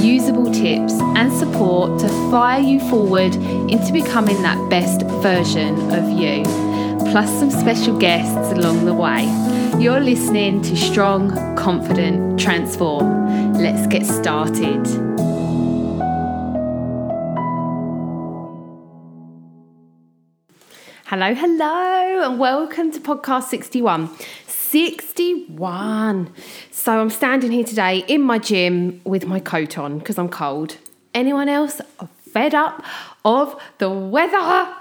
usable 0.00 0.52
tips, 0.52 0.92
and 1.16 1.32
support 1.32 1.98
to 2.00 2.08
fire 2.30 2.60
you 2.60 2.80
forward 2.88 3.34
into 3.70 3.92
becoming 3.92 4.40
that 4.42 4.58
best 4.70 5.02
version 5.22 5.74
of 5.92 6.08
you, 6.10 6.42
plus 7.10 7.30
some 7.38 7.50
special 7.50 7.98
guests 7.98 8.52
along 8.52 8.84
the 8.84 8.94
way. 8.94 9.24
You're 9.78 10.00
listening 10.00 10.62
to 10.62 10.76
Strong, 10.76 11.56
Confident, 11.56 12.38
Transform. 12.38 13.54
Let's 13.54 13.86
get 13.86 14.06
started. 14.06 14.86
Hello, 21.06 21.34
hello, 21.34 22.22
and 22.22 22.38
welcome 22.38 22.92
to 22.92 23.00
podcast 23.00 23.44
61. 23.44 24.10
61. 24.70 26.30
So 26.70 27.00
I'm 27.00 27.08
standing 27.08 27.50
here 27.50 27.64
today 27.64 28.04
in 28.06 28.20
my 28.20 28.38
gym 28.38 29.00
with 29.04 29.26
my 29.26 29.40
coat 29.40 29.78
on 29.78 29.98
because 29.98 30.18
I'm 30.18 30.28
cold. 30.28 30.76
Anyone 31.14 31.48
else 31.48 31.80
fed 32.32 32.54
up 32.54 32.84
of 33.24 33.58
the 33.78 33.88
weather? 33.88 34.74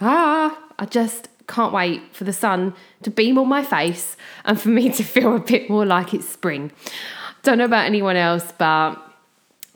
Ah, 0.00 0.58
I 0.78 0.86
just 0.86 1.28
can't 1.46 1.72
wait 1.72 2.02
for 2.12 2.24
the 2.24 2.32
sun 2.32 2.74
to 3.02 3.10
beam 3.10 3.38
on 3.38 3.48
my 3.48 3.62
face 3.62 4.16
and 4.44 4.60
for 4.60 4.70
me 4.70 4.90
to 4.90 5.04
feel 5.14 5.36
a 5.36 5.40
bit 5.40 5.70
more 5.70 5.86
like 5.86 6.14
it's 6.14 6.28
spring. 6.28 6.72
Don't 7.44 7.58
know 7.58 7.64
about 7.64 7.86
anyone 7.86 8.16
else, 8.16 8.52
but 8.58 8.96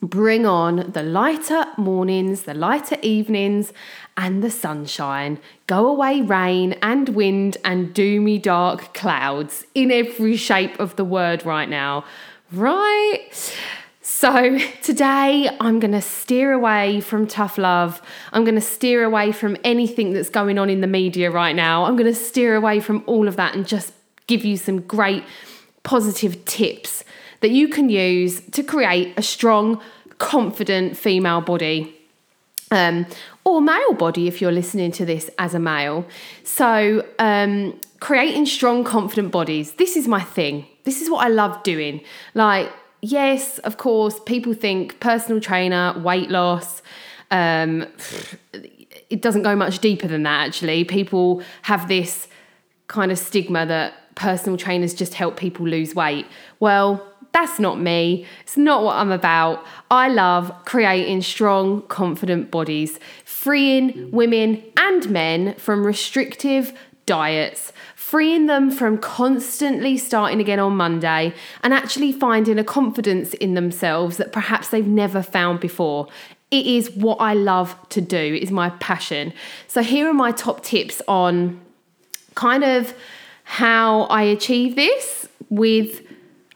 bring 0.03 0.45
on 0.45 0.91
the 0.91 1.05
lighter 1.05 1.65
mornings, 1.77 2.43
the 2.43 2.55
lighter 2.55 2.97
evenings, 3.03 3.73
and 4.17 4.43
the 4.43 4.51
sunshine. 4.51 5.39
Go 5.67 5.89
away, 5.89 6.21
rain 6.21 6.75
and 6.83 7.09
wind 7.11 7.57
and 7.65 7.95
doomy 7.95 8.41
dark 8.41 8.95
clouds 8.95 9.65
in 9.75 9.91
every 9.91 10.37
shape 10.37 10.79
of 10.79 10.97
the 10.97 11.05
word 11.05 11.45
right 11.45 11.69
now. 11.69 12.05
Right? 12.53 13.31
So, 14.05 14.59
today 14.83 15.49
I'm 15.61 15.79
going 15.79 15.93
to 15.93 16.03
steer 16.03 16.53
away 16.53 17.01
from 17.01 17.27
tough 17.27 17.57
love. 17.57 18.03
I'm 18.33 18.45
going 18.45 18.57
to 18.57 18.61
steer 18.61 19.05
away 19.05 19.33
from 19.33 19.57
anything 19.65 20.13
that's 20.13 20.29
going 20.29 20.59
on 20.59 20.69
in 20.69 20.81
the 20.81 20.87
media 20.87 21.31
right 21.31 21.55
now. 21.55 21.85
I'm 21.85 21.97
going 21.97 22.13
to 22.13 22.19
steer 22.19 22.57
away 22.57 22.81
from 22.81 23.05
all 23.07 23.29
of 23.29 23.37
that 23.37 23.55
and 23.55 23.67
just 23.67 23.93
give 24.27 24.45
you 24.45 24.57
some 24.57 24.81
great 24.81 25.25
positive 25.83 26.45
tips 26.45 27.05
that 27.41 27.51
you 27.51 27.69
can 27.69 27.89
use 27.89 28.41
to 28.41 28.63
create 28.63 29.15
a 29.17 29.23
strong, 29.23 29.81
confident 30.19 30.97
female 30.97 31.41
body. 31.41 31.97
Um, 32.71 33.07
or 33.45 33.61
male 33.61 33.95
body 33.95 34.29
if 34.29 34.41
you're 34.41 34.53
listening 34.53 34.93
to 34.93 35.05
this 35.05 35.31
as 35.39 35.55
a 35.55 35.59
male. 35.59 36.07
So, 36.45 37.07
um, 37.19 37.79
creating 38.01 38.47
strong, 38.47 38.85
confident 38.85 39.31
bodies. 39.33 39.73
This 39.73 39.97
is 39.97 40.09
my 40.09 40.21
thing. 40.21 40.67
This 40.85 41.01
is 41.01 41.11
what 41.11 41.25
I 41.25 41.29
love 41.29 41.63
doing. 41.63 42.03
Like, 42.35 42.71
yes, 43.01 43.59
of 43.59 43.77
course, 43.77 44.19
people 44.27 44.55
think 44.55 45.01
personal 45.01 45.41
trainer, 45.41 45.99
weight 45.99 46.31
loss. 46.31 46.83
Um, 47.31 47.87
it 49.09 49.23
doesn't 49.23 49.43
go 49.43 49.55
much 49.57 49.79
deeper 49.79 50.09
than 50.09 50.23
that, 50.23 50.47
actually. 50.47 50.85
People 50.85 51.43
have 51.63 51.89
this 51.89 52.29
kind 52.89 53.11
of 53.11 53.19
stigma 53.19 53.67
that 53.67 54.15
personal 54.15 54.57
trainers 54.57 54.95
just 54.95 55.15
help 55.15 55.37
people 55.37 55.67
lose 55.67 55.95
weight. 55.95 56.27
Well, 56.61 57.12
that's 57.33 57.59
not 57.59 57.81
me. 57.81 58.27
It's 58.43 58.59
not 58.59 58.85
what 58.85 58.97
I'm 58.97 59.11
about. 59.11 59.65
I 59.91 60.09
love 60.09 60.53
creating 60.67 61.23
strong, 61.23 61.83
confident 61.83 62.51
bodies, 62.51 63.01
freeing 63.25 64.11
women 64.11 64.63
and 64.77 65.09
men 65.11 65.55
from 65.55 65.87
restrictive 65.87 66.73
diets, 67.07 67.73
freeing 67.97 68.47
them 68.47 68.71
from 68.71 68.99
constantly 68.99 69.97
starting 69.97 70.41
again 70.41 70.61
on 70.61 70.77
Monday 70.77 71.35
and 71.63 71.73
actually 71.73 72.13
finding 72.13 72.59
a 72.59 72.65
confidence 72.65 73.33
in 73.35 73.55
themselves 73.55 74.19
that 74.19 74.33
perhaps 74.33 74.69
they've 74.69 74.87
never 74.87 75.23
found 75.23 75.59
before. 75.59 76.09
It 76.51 76.67
is 76.67 76.91
what 76.91 77.17
I 77.17 77.33
love 77.33 77.77
to 77.89 78.03
do, 78.03 78.19
it 78.19 78.43
is 78.43 78.51
my 78.51 78.69
passion. 78.71 79.33
So, 79.69 79.83
here 79.83 80.07
are 80.07 80.15
my 80.15 80.33
top 80.33 80.63
tips 80.63 81.01
on 81.09 81.59
kind 82.35 82.63
of 82.63 82.95
how 83.45 84.03
I 84.03 84.23
achieve 84.23 84.77
this 84.77 85.27
with 85.49 86.03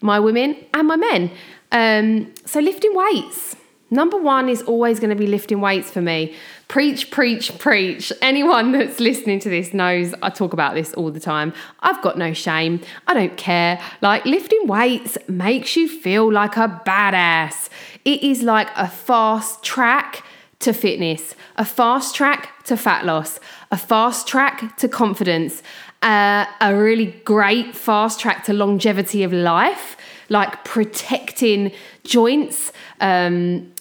my 0.01 0.21
women 0.21 0.57
and 0.75 0.89
my 0.89 0.97
men. 0.97 1.31
Um, 1.73 2.33
so, 2.45 2.61
lifting 2.61 2.95
weights. 2.95 3.57
Number 3.89 4.17
one 4.17 4.49
is 4.49 4.63
always 4.63 4.99
going 4.99 5.11
to 5.11 5.17
be 5.17 5.29
lifting 5.29 5.61
weights 5.61 5.93
for 5.93 6.01
me. 6.01 6.35
Preach, 6.67 7.13
preach, 7.13 7.57
preach. 7.59 8.13
Anyone 8.21 8.73
that's 8.73 8.99
listening 8.99 9.39
to 9.41 9.49
this 9.49 9.73
knows 9.73 10.13
I 10.23 10.31
talk 10.31 10.53
about 10.53 10.75
this 10.75 10.93
all 10.95 11.13
the 11.13 11.21
time. 11.21 11.53
I've 11.81 12.03
got 12.03 12.19
no 12.19 12.33
shame. 12.33 12.81
I 13.07 13.15
don't 13.15 13.37
care. 13.37 13.81
Like, 14.03 14.25
lifting 14.25 14.67
weights 14.67 15.17
makes 15.29 15.77
you 15.77 15.89
feel 15.89 16.33
like 16.33 16.57
a 16.57 16.83
badass. 16.85 17.69
It 18.05 18.23
is 18.25 18.43
like 18.43 18.69
a 18.77 18.89
fast 18.89 19.63
track 19.63 20.25
to 20.61 20.73
fitness, 20.73 21.35
a 21.57 21.65
fast 21.65 22.15
track 22.15 22.65
to 22.65 22.77
fat 22.77 23.05
loss, 23.05 23.39
a 23.71 23.77
fast 23.77 24.27
track 24.27 24.77
to 24.79 24.89
confidence, 24.89 25.63
uh, 26.07 26.47
a 26.61 26.75
really 26.75 27.07
great 27.25 27.75
fast 27.75 28.21
track 28.21 28.45
to 28.45 28.53
longevity 28.53 29.25
of 29.25 29.33
life, 29.33 29.97
like 30.29 30.65
protecting 30.65 31.73
joints. 32.05 32.73
Um, 33.01 33.73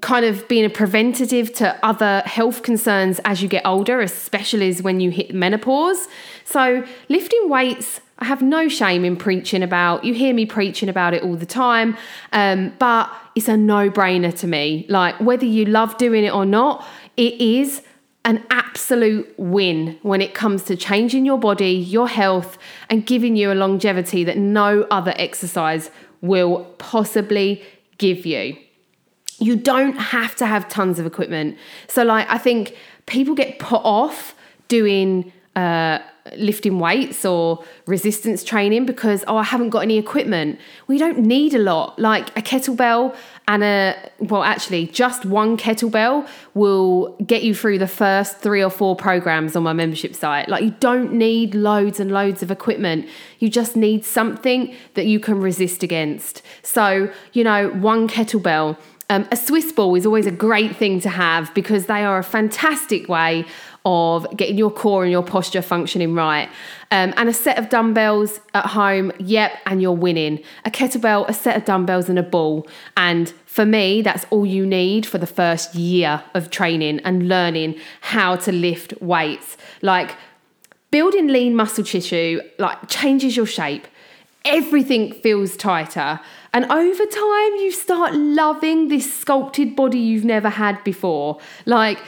kind 0.00 0.24
of 0.24 0.48
being 0.48 0.64
a 0.64 0.70
preventative 0.70 1.52
to 1.52 1.78
other 1.84 2.22
health 2.24 2.62
concerns 2.62 3.20
as 3.26 3.42
you 3.42 3.48
get 3.48 3.64
older, 3.66 4.00
especially 4.00 4.74
when 4.76 4.98
you 4.98 5.10
hit 5.10 5.34
menopause. 5.34 6.08
So, 6.44 6.82
lifting 7.10 7.50
weights, 7.50 8.00
I 8.18 8.24
have 8.24 8.40
no 8.40 8.66
shame 8.68 9.04
in 9.04 9.16
preaching 9.16 9.62
about. 9.62 10.02
You 10.02 10.14
hear 10.14 10.32
me 10.32 10.46
preaching 10.46 10.88
about 10.88 11.12
it 11.12 11.22
all 11.22 11.36
the 11.36 11.46
time, 11.46 11.98
um, 12.32 12.72
but 12.78 13.12
it's 13.34 13.46
a 13.46 13.58
no 13.58 13.90
brainer 13.90 14.36
to 14.38 14.46
me. 14.46 14.86
Like, 14.88 15.20
whether 15.20 15.44
you 15.44 15.66
love 15.66 15.98
doing 15.98 16.24
it 16.24 16.32
or 16.32 16.46
not, 16.46 16.84
it 17.18 17.34
is 17.40 17.82
an 18.24 18.44
absolute 18.50 19.32
win 19.38 19.98
when 20.02 20.20
it 20.20 20.34
comes 20.34 20.64
to 20.64 20.76
changing 20.76 21.26
your 21.26 21.38
body, 21.38 21.72
your 21.72 22.08
health, 22.08 22.58
and 22.88 23.06
giving 23.06 23.36
you 23.36 23.52
a 23.52 23.54
longevity 23.54 24.24
that 24.24 24.38
no 24.38 24.86
other 24.90 25.12
exercise 25.16 25.90
will 26.20 26.64
possibly 26.78 27.62
give 27.98 28.24
you 28.24 28.56
you 29.38 29.56
don't 29.56 29.96
have 29.96 30.34
to 30.36 30.46
have 30.46 30.68
tons 30.68 30.98
of 30.98 31.06
equipment. 31.06 31.58
So, 31.88 32.02
like, 32.04 32.28
I 32.30 32.38
think 32.38 32.76
people 33.06 33.34
get 33.34 33.58
put 33.58 33.82
off 33.84 34.34
doing 34.68 35.32
uh, 35.56 35.98
lifting 36.36 36.78
weights 36.78 37.24
or 37.24 37.62
resistance 37.86 38.42
training 38.42 38.86
because, 38.86 39.24
oh, 39.28 39.36
I 39.36 39.42
haven't 39.42 39.70
got 39.70 39.80
any 39.80 39.98
equipment. 39.98 40.58
We 40.86 40.96
don't 40.98 41.18
need 41.18 41.54
a 41.54 41.58
lot. 41.58 41.98
Like 41.98 42.30
a 42.30 42.42
kettlebell 42.42 43.14
and 43.46 43.62
a, 43.62 44.10
well, 44.18 44.42
actually, 44.42 44.86
just 44.86 45.26
one 45.26 45.58
kettlebell 45.58 46.26
will 46.54 47.14
get 47.26 47.42
you 47.42 47.54
through 47.54 47.78
the 47.78 47.86
first 47.86 48.38
three 48.38 48.64
or 48.64 48.70
four 48.70 48.96
programs 48.96 49.54
on 49.54 49.62
my 49.62 49.74
membership 49.74 50.14
site. 50.14 50.48
Like, 50.48 50.64
you 50.64 50.74
don't 50.80 51.12
need 51.12 51.54
loads 51.54 52.00
and 52.00 52.10
loads 52.10 52.42
of 52.42 52.50
equipment. 52.50 53.06
You 53.38 53.50
just 53.50 53.76
need 53.76 54.04
something 54.04 54.74
that 54.94 55.04
you 55.04 55.20
can 55.20 55.40
resist 55.40 55.82
against. 55.82 56.40
So, 56.62 57.12
you 57.34 57.44
know, 57.44 57.68
one 57.68 58.08
kettlebell 58.08 58.78
um, 59.10 59.28
a 59.30 59.36
Swiss 59.36 59.72
ball 59.72 59.94
is 59.94 60.06
always 60.06 60.26
a 60.26 60.30
great 60.30 60.76
thing 60.76 61.00
to 61.00 61.08
have 61.08 61.52
because 61.54 61.86
they 61.86 62.04
are 62.04 62.18
a 62.18 62.24
fantastic 62.24 63.08
way 63.08 63.44
of 63.84 64.26
getting 64.34 64.56
your 64.56 64.70
core 64.70 65.02
and 65.02 65.12
your 65.12 65.22
posture 65.22 65.60
functioning 65.60 66.14
right. 66.14 66.48
Um, 66.90 67.12
and 67.16 67.28
a 67.28 67.34
set 67.34 67.58
of 67.58 67.68
dumbbells 67.68 68.40
at 68.54 68.66
home, 68.66 69.12
yep, 69.18 69.52
and 69.66 69.82
you're 69.82 69.92
winning. 69.92 70.42
A 70.64 70.70
kettlebell, 70.70 71.28
a 71.28 71.34
set 71.34 71.56
of 71.56 71.66
dumbbells, 71.66 72.08
and 72.08 72.18
a 72.18 72.22
ball. 72.22 72.66
And 72.96 73.28
for 73.44 73.66
me, 73.66 74.00
that's 74.00 74.24
all 74.30 74.46
you 74.46 74.64
need 74.64 75.04
for 75.04 75.18
the 75.18 75.26
first 75.26 75.74
year 75.74 76.24
of 76.32 76.50
training 76.50 77.00
and 77.00 77.28
learning 77.28 77.78
how 78.00 78.36
to 78.36 78.52
lift 78.52 78.94
weights. 79.02 79.58
Like 79.82 80.16
building 80.90 81.26
lean 81.28 81.54
muscle 81.54 81.84
tissue, 81.84 82.40
like 82.58 82.88
changes 82.88 83.36
your 83.36 83.46
shape. 83.46 83.86
Everything 84.44 85.12
feels 85.12 85.56
tighter. 85.56 86.20
And 86.52 86.66
over 86.66 87.06
time, 87.06 87.54
you 87.56 87.72
start 87.72 88.14
loving 88.14 88.88
this 88.88 89.12
sculpted 89.12 89.74
body 89.74 89.98
you've 89.98 90.24
never 90.24 90.50
had 90.50 90.82
before. 90.84 91.38
Like, 91.66 91.98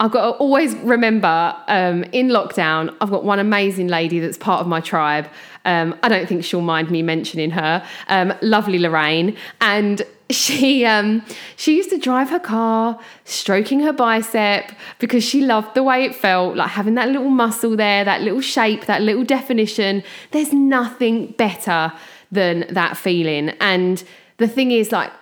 I've 0.00 0.10
got 0.10 0.32
to 0.32 0.36
always 0.38 0.74
remember 0.76 1.56
um, 1.68 2.04
in 2.12 2.28
lockdown, 2.28 2.94
I've 3.00 3.10
got 3.10 3.24
one 3.24 3.38
amazing 3.38 3.88
lady 3.88 4.18
that's 4.18 4.36
part 4.36 4.60
of 4.60 4.66
my 4.66 4.80
tribe. 4.80 5.28
Um, 5.64 5.96
I 6.02 6.08
don't 6.08 6.28
think 6.28 6.44
she'll 6.44 6.60
mind 6.60 6.90
me 6.90 7.00
mentioning 7.00 7.50
her. 7.50 7.86
Um, 8.08 8.34
lovely 8.42 8.78
Lorraine. 8.78 9.36
And 9.60 10.02
she 10.30 10.86
um 10.86 11.22
she 11.56 11.76
used 11.76 11.90
to 11.90 11.98
drive 11.98 12.30
her 12.30 12.40
car 12.40 12.98
stroking 13.24 13.80
her 13.80 13.92
bicep 13.92 14.72
because 14.98 15.22
she 15.22 15.42
loved 15.42 15.74
the 15.74 15.82
way 15.82 16.04
it 16.04 16.14
felt 16.14 16.56
like 16.56 16.70
having 16.70 16.94
that 16.94 17.08
little 17.08 17.28
muscle 17.28 17.76
there 17.76 18.04
that 18.04 18.22
little 18.22 18.40
shape 18.40 18.86
that 18.86 19.02
little 19.02 19.24
definition. 19.24 20.02
There's 20.30 20.52
nothing 20.52 21.32
better 21.32 21.92
than 22.32 22.66
that 22.70 22.96
feeling. 22.96 23.50
And 23.60 24.02
the 24.38 24.48
thing 24.48 24.72
is 24.72 24.92
like 24.92 25.12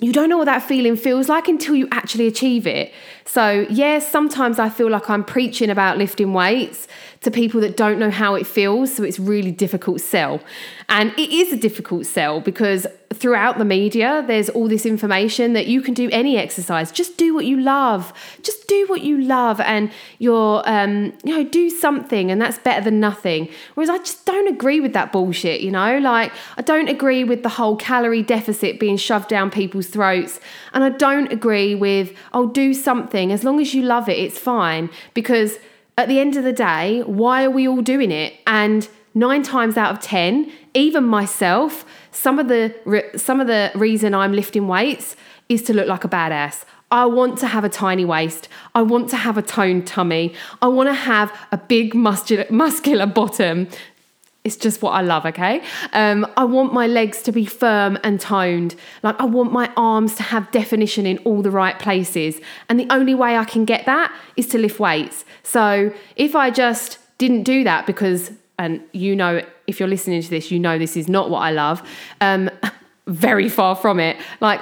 you 0.00 0.12
don't 0.12 0.28
know 0.28 0.38
what 0.38 0.44
that 0.44 0.62
feeling 0.62 0.96
feels 0.96 1.28
like 1.28 1.48
until 1.48 1.74
you 1.74 1.88
actually 1.90 2.28
achieve 2.28 2.68
it. 2.68 2.92
So, 3.24 3.66
yes, 3.68 4.06
sometimes 4.06 4.60
I 4.60 4.68
feel 4.68 4.88
like 4.88 5.10
I'm 5.10 5.24
preaching 5.24 5.70
about 5.70 5.98
lifting 5.98 6.32
weights 6.32 6.86
to 7.22 7.32
people 7.32 7.60
that 7.62 7.76
don't 7.76 7.98
know 7.98 8.10
how 8.10 8.36
it 8.36 8.46
feels. 8.46 8.94
So, 8.94 9.02
it's 9.02 9.18
really 9.18 9.50
difficult 9.50 10.00
sell. 10.00 10.40
And 10.88 11.10
it 11.18 11.32
is 11.32 11.52
a 11.52 11.56
difficult 11.56 12.06
sell 12.06 12.40
because 12.40 12.86
throughout 13.12 13.58
the 13.58 13.64
media, 13.64 14.24
there's 14.26 14.48
all 14.48 14.68
this 14.68 14.86
information 14.86 15.52
that 15.54 15.66
you 15.66 15.82
can 15.82 15.94
do 15.94 16.08
any 16.12 16.36
exercise. 16.36 16.92
Just 16.92 17.16
do 17.16 17.34
what 17.34 17.44
you 17.44 17.58
love. 17.60 18.12
Just 18.42 18.57
do 18.68 18.86
what 18.86 19.02
you 19.02 19.20
love, 19.20 19.60
and 19.60 19.90
you're, 20.18 20.62
um, 20.66 21.12
you 21.24 21.36
know, 21.36 21.42
do 21.42 21.68
something, 21.68 22.30
and 22.30 22.40
that's 22.40 22.58
better 22.58 22.84
than 22.84 23.00
nothing. 23.00 23.48
Whereas 23.74 23.90
I 23.90 23.98
just 23.98 24.24
don't 24.24 24.46
agree 24.46 24.78
with 24.78 24.92
that 24.92 25.10
bullshit. 25.10 25.60
You 25.60 25.72
know, 25.72 25.98
like 25.98 26.30
I 26.56 26.62
don't 26.62 26.88
agree 26.88 27.24
with 27.24 27.42
the 27.42 27.48
whole 27.48 27.74
calorie 27.74 28.22
deficit 28.22 28.78
being 28.78 28.96
shoved 28.96 29.28
down 29.28 29.50
people's 29.50 29.88
throats, 29.88 30.38
and 30.72 30.84
I 30.84 30.90
don't 30.90 31.32
agree 31.32 31.74
with 31.74 32.16
oh, 32.32 32.46
do 32.46 32.72
something 32.74 33.32
as 33.32 33.42
long 33.42 33.60
as 33.60 33.74
you 33.74 33.82
love 33.82 34.08
it, 34.08 34.18
it's 34.18 34.38
fine. 34.38 34.90
Because 35.14 35.58
at 35.96 36.06
the 36.06 36.20
end 36.20 36.36
of 36.36 36.44
the 36.44 36.52
day, 36.52 37.02
why 37.02 37.44
are 37.44 37.50
we 37.50 37.66
all 37.66 37.82
doing 37.82 38.12
it? 38.12 38.34
And 38.46 38.88
nine 39.14 39.42
times 39.42 39.76
out 39.76 39.92
of 39.92 40.00
ten, 40.00 40.52
even 40.74 41.04
myself 41.04 41.84
some 42.18 42.38
of 42.38 42.48
the 42.48 42.74
some 43.16 43.40
of 43.40 43.46
the 43.46 43.70
reason 43.74 44.14
I'm 44.14 44.32
lifting 44.32 44.66
weights 44.66 45.16
is 45.48 45.62
to 45.62 45.72
look 45.72 45.86
like 45.86 46.04
a 46.04 46.08
badass. 46.08 46.64
I 46.90 47.06
want 47.06 47.38
to 47.40 47.46
have 47.46 47.64
a 47.64 47.68
tiny 47.68 48.04
waist. 48.04 48.48
I 48.74 48.82
want 48.82 49.10
to 49.10 49.16
have 49.16 49.36
a 49.36 49.42
toned 49.42 49.86
tummy. 49.86 50.34
I 50.62 50.68
want 50.68 50.88
to 50.88 50.94
have 50.94 51.32
a 51.52 51.58
big 51.58 51.94
muscular 51.94 52.46
muscular 52.50 53.06
bottom. 53.06 53.68
It's 54.44 54.56
just 54.56 54.80
what 54.80 54.92
I 54.92 55.02
love, 55.02 55.26
okay? 55.26 55.62
Um, 55.92 56.26
I 56.36 56.44
want 56.44 56.72
my 56.72 56.86
legs 56.86 57.20
to 57.22 57.32
be 57.32 57.44
firm 57.44 57.98
and 58.02 58.18
toned. 58.18 58.76
Like, 59.02 59.20
I 59.20 59.24
want 59.24 59.52
my 59.52 59.70
arms 59.76 60.14
to 60.14 60.22
have 60.22 60.50
definition 60.52 61.04
in 61.04 61.18
all 61.18 61.42
the 61.42 61.50
right 61.50 61.78
places. 61.78 62.40
And 62.68 62.80
the 62.80 62.86
only 62.88 63.14
way 63.14 63.36
I 63.36 63.44
can 63.44 63.66
get 63.66 63.84
that 63.84 64.14
is 64.36 64.46
to 64.48 64.58
lift 64.58 64.80
weights. 64.80 65.26
So, 65.42 65.92
if 66.16 66.34
I 66.34 66.50
just 66.50 66.98
didn't 67.18 67.42
do 67.42 67.64
that 67.64 67.84
because 67.84 68.30
and 68.58 68.80
you 68.92 69.14
know, 69.14 69.42
if 69.66 69.78
you're 69.78 69.88
listening 69.88 70.22
to 70.22 70.30
this, 70.30 70.50
you 70.50 70.58
know 70.58 70.78
this 70.78 70.96
is 70.96 71.08
not 71.08 71.30
what 71.30 71.40
I 71.40 71.50
love. 71.50 71.82
Um, 72.20 72.50
very 73.06 73.48
far 73.48 73.74
from 73.74 74.00
it. 74.00 74.16
Like, 74.40 74.60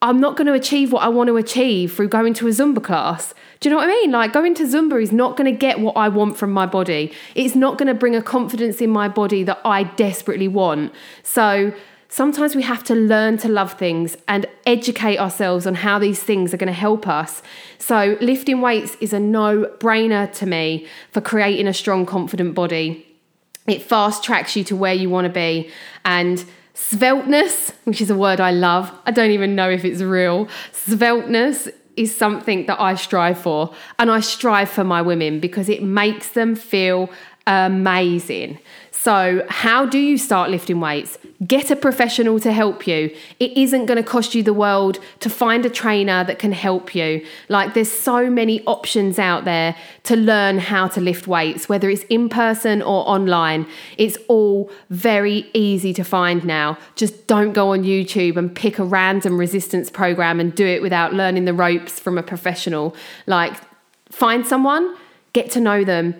I'm 0.00 0.20
not 0.20 0.36
going 0.36 0.46
to 0.46 0.52
achieve 0.52 0.92
what 0.92 1.02
I 1.02 1.08
want 1.08 1.26
to 1.26 1.36
achieve 1.36 1.92
through 1.92 2.08
going 2.08 2.32
to 2.34 2.46
a 2.46 2.50
Zumba 2.50 2.82
class. 2.82 3.34
Do 3.58 3.68
you 3.68 3.74
know 3.74 3.80
what 3.80 3.88
I 3.88 3.92
mean? 3.92 4.12
Like, 4.12 4.32
going 4.32 4.54
to 4.54 4.62
Zumba 4.62 5.02
is 5.02 5.10
not 5.10 5.36
going 5.36 5.52
to 5.52 5.58
get 5.58 5.80
what 5.80 5.96
I 5.96 6.08
want 6.08 6.36
from 6.36 6.52
my 6.52 6.66
body. 6.66 7.12
It's 7.34 7.56
not 7.56 7.78
going 7.78 7.88
to 7.88 7.94
bring 7.94 8.14
a 8.14 8.22
confidence 8.22 8.80
in 8.80 8.90
my 8.90 9.08
body 9.08 9.42
that 9.42 9.60
I 9.64 9.82
desperately 9.82 10.46
want. 10.46 10.92
So, 11.24 11.72
sometimes 12.08 12.54
we 12.54 12.62
have 12.62 12.84
to 12.84 12.94
learn 12.94 13.38
to 13.38 13.48
love 13.48 13.72
things 13.72 14.16
and 14.28 14.46
educate 14.66 15.18
ourselves 15.18 15.66
on 15.66 15.74
how 15.74 15.98
these 15.98 16.22
things 16.22 16.54
are 16.54 16.58
going 16.58 16.68
to 16.68 16.72
help 16.72 17.08
us. 17.08 17.42
So, 17.78 18.16
lifting 18.20 18.60
weights 18.60 18.96
is 19.00 19.12
a 19.12 19.18
no 19.18 19.64
brainer 19.80 20.32
to 20.34 20.46
me 20.46 20.86
for 21.10 21.20
creating 21.20 21.66
a 21.66 21.74
strong, 21.74 22.06
confident 22.06 22.54
body. 22.54 23.04
It 23.66 23.82
fast 23.82 24.22
tracks 24.22 24.54
you 24.54 24.62
to 24.64 24.76
where 24.76 24.94
you 24.94 25.10
want 25.10 25.24
to 25.24 25.32
be. 25.32 25.72
And 26.04 26.44
svelteness, 26.78 27.72
which 27.84 28.00
is 28.00 28.08
a 28.08 28.16
word 28.16 28.40
I 28.40 28.52
love, 28.52 28.92
I 29.04 29.10
don't 29.10 29.32
even 29.32 29.54
know 29.54 29.68
if 29.68 29.84
it's 29.84 30.00
real. 30.00 30.46
Svelteness 30.72 31.68
is 31.96 32.14
something 32.14 32.66
that 32.66 32.80
I 32.80 32.94
strive 32.94 33.38
for. 33.38 33.74
And 33.98 34.10
I 34.10 34.20
strive 34.20 34.70
for 34.70 34.84
my 34.84 35.02
women 35.02 35.40
because 35.40 35.68
it 35.68 35.82
makes 35.82 36.30
them 36.30 36.54
feel 36.54 37.10
amazing. 37.46 38.58
So, 39.08 39.42
how 39.48 39.86
do 39.86 39.98
you 39.98 40.18
start 40.18 40.50
lifting 40.50 40.80
weights? 40.80 41.16
Get 41.46 41.70
a 41.70 41.76
professional 41.76 42.38
to 42.40 42.52
help 42.52 42.86
you. 42.86 43.10
It 43.40 43.56
isn't 43.56 43.86
going 43.86 43.96
to 43.96 44.02
cost 44.02 44.34
you 44.34 44.42
the 44.42 44.52
world 44.52 44.98
to 45.20 45.30
find 45.30 45.64
a 45.64 45.70
trainer 45.70 46.24
that 46.24 46.38
can 46.38 46.52
help 46.52 46.94
you. 46.94 47.24
Like, 47.48 47.72
there's 47.72 47.90
so 47.90 48.28
many 48.28 48.62
options 48.66 49.18
out 49.18 49.46
there 49.46 49.74
to 50.02 50.14
learn 50.14 50.58
how 50.58 50.88
to 50.88 51.00
lift 51.00 51.26
weights, 51.26 51.70
whether 51.70 51.88
it's 51.88 52.02
in 52.10 52.28
person 52.28 52.82
or 52.82 53.08
online. 53.08 53.66
It's 53.96 54.18
all 54.28 54.70
very 54.90 55.48
easy 55.54 55.94
to 55.94 56.04
find 56.04 56.44
now. 56.44 56.76
Just 56.94 57.26
don't 57.26 57.54
go 57.54 57.72
on 57.72 57.84
YouTube 57.84 58.36
and 58.36 58.54
pick 58.54 58.78
a 58.78 58.84
random 58.84 59.38
resistance 59.38 59.88
program 59.88 60.38
and 60.38 60.54
do 60.54 60.66
it 60.66 60.82
without 60.82 61.14
learning 61.14 61.46
the 61.46 61.54
ropes 61.54 61.98
from 61.98 62.18
a 62.18 62.22
professional. 62.22 62.94
Like, 63.26 63.54
find 64.10 64.46
someone, 64.46 64.94
get 65.32 65.50
to 65.52 65.60
know 65.60 65.82
them 65.82 66.14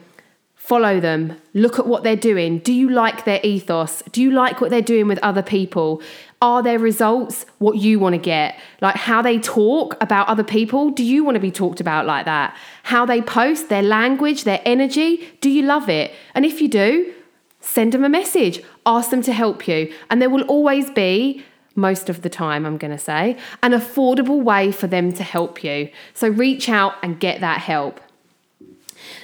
follow 0.69 1.01
them, 1.01 1.35
look 1.55 1.79
at 1.79 1.87
what 1.87 2.03
they're 2.03 2.15
doing. 2.15 2.59
Do 2.59 2.75
you 2.75 2.91
like 2.91 3.25
their 3.25 3.41
ethos? 3.43 4.03
Do 4.13 4.21
you 4.21 4.31
like 4.31 4.61
what 4.61 4.69
they're 4.69 4.83
doing 4.83 5.09
with 5.09 5.19
other 5.21 5.43
people? 5.43 6.03
Are 6.43 6.63
their 6.63 6.79
results 6.79 7.47
what 7.57 7.79
you 7.79 7.99
want 7.99 8.13
to 8.13 8.19
get? 8.19 8.55
Like 8.83 8.97
how 8.97 9.23
they 9.23 9.39
talk 9.39 9.97
about 10.03 10.29
other 10.29 10.45
people, 10.45 10.91
do 10.91 11.03
you 11.03 11.25
want 11.25 11.37
to 11.37 11.41
be 11.41 11.51
talked 11.51 11.81
about 11.81 12.05
like 12.05 12.27
that? 12.27 12.55
How 12.83 13.07
they 13.07 13.23
post, 13.23 13.71
their 13.71 13.83
language, 13.83 14.45
their 14.45 14.61
energy, 14.67 15.27
do 15.41 15.49
you 15.49 15.63
love 15.63 15.89
it? 15.89 16.13
And 16.35 16.45
if 16.45 16.61
you 16.61 16.69
do, 16.69 17.15
send 17.61 17.93
them 17.93 18.05
a 18.05 18.11
message, 18.11 18.63
ask 18.85 19.09
them 19.09 19.23
to 19.23 19.33
help 19.33 19.67
you. 19.67 19.91
And 20.11 20.21
there 20.21 20.29
will 20.29 20.43
always 20.43 20.91
be 20.91 21.43
most 21.77 22.11
of 22.11 22.21
the 22.21 22.29
time, 22.29 22.67
I'm 22.67 22.77
going 22.77 22.91
to 22.91 22.99
say, 22.99 23.39
an 23.63 23.73
affordable 23.73 24.43
way 24.43 24.71
for 24.71 24.87
them 24.87 25.15
to 25.15 25.23
help 25.23 25.65
you. 25.65 25.89
So 26.13 26.29
reach 26.29 26.69
out 26.69 26.97
and 27.03 27.19
get 27.19 27.41
that 27.41 27.61
help. 27.63 28.03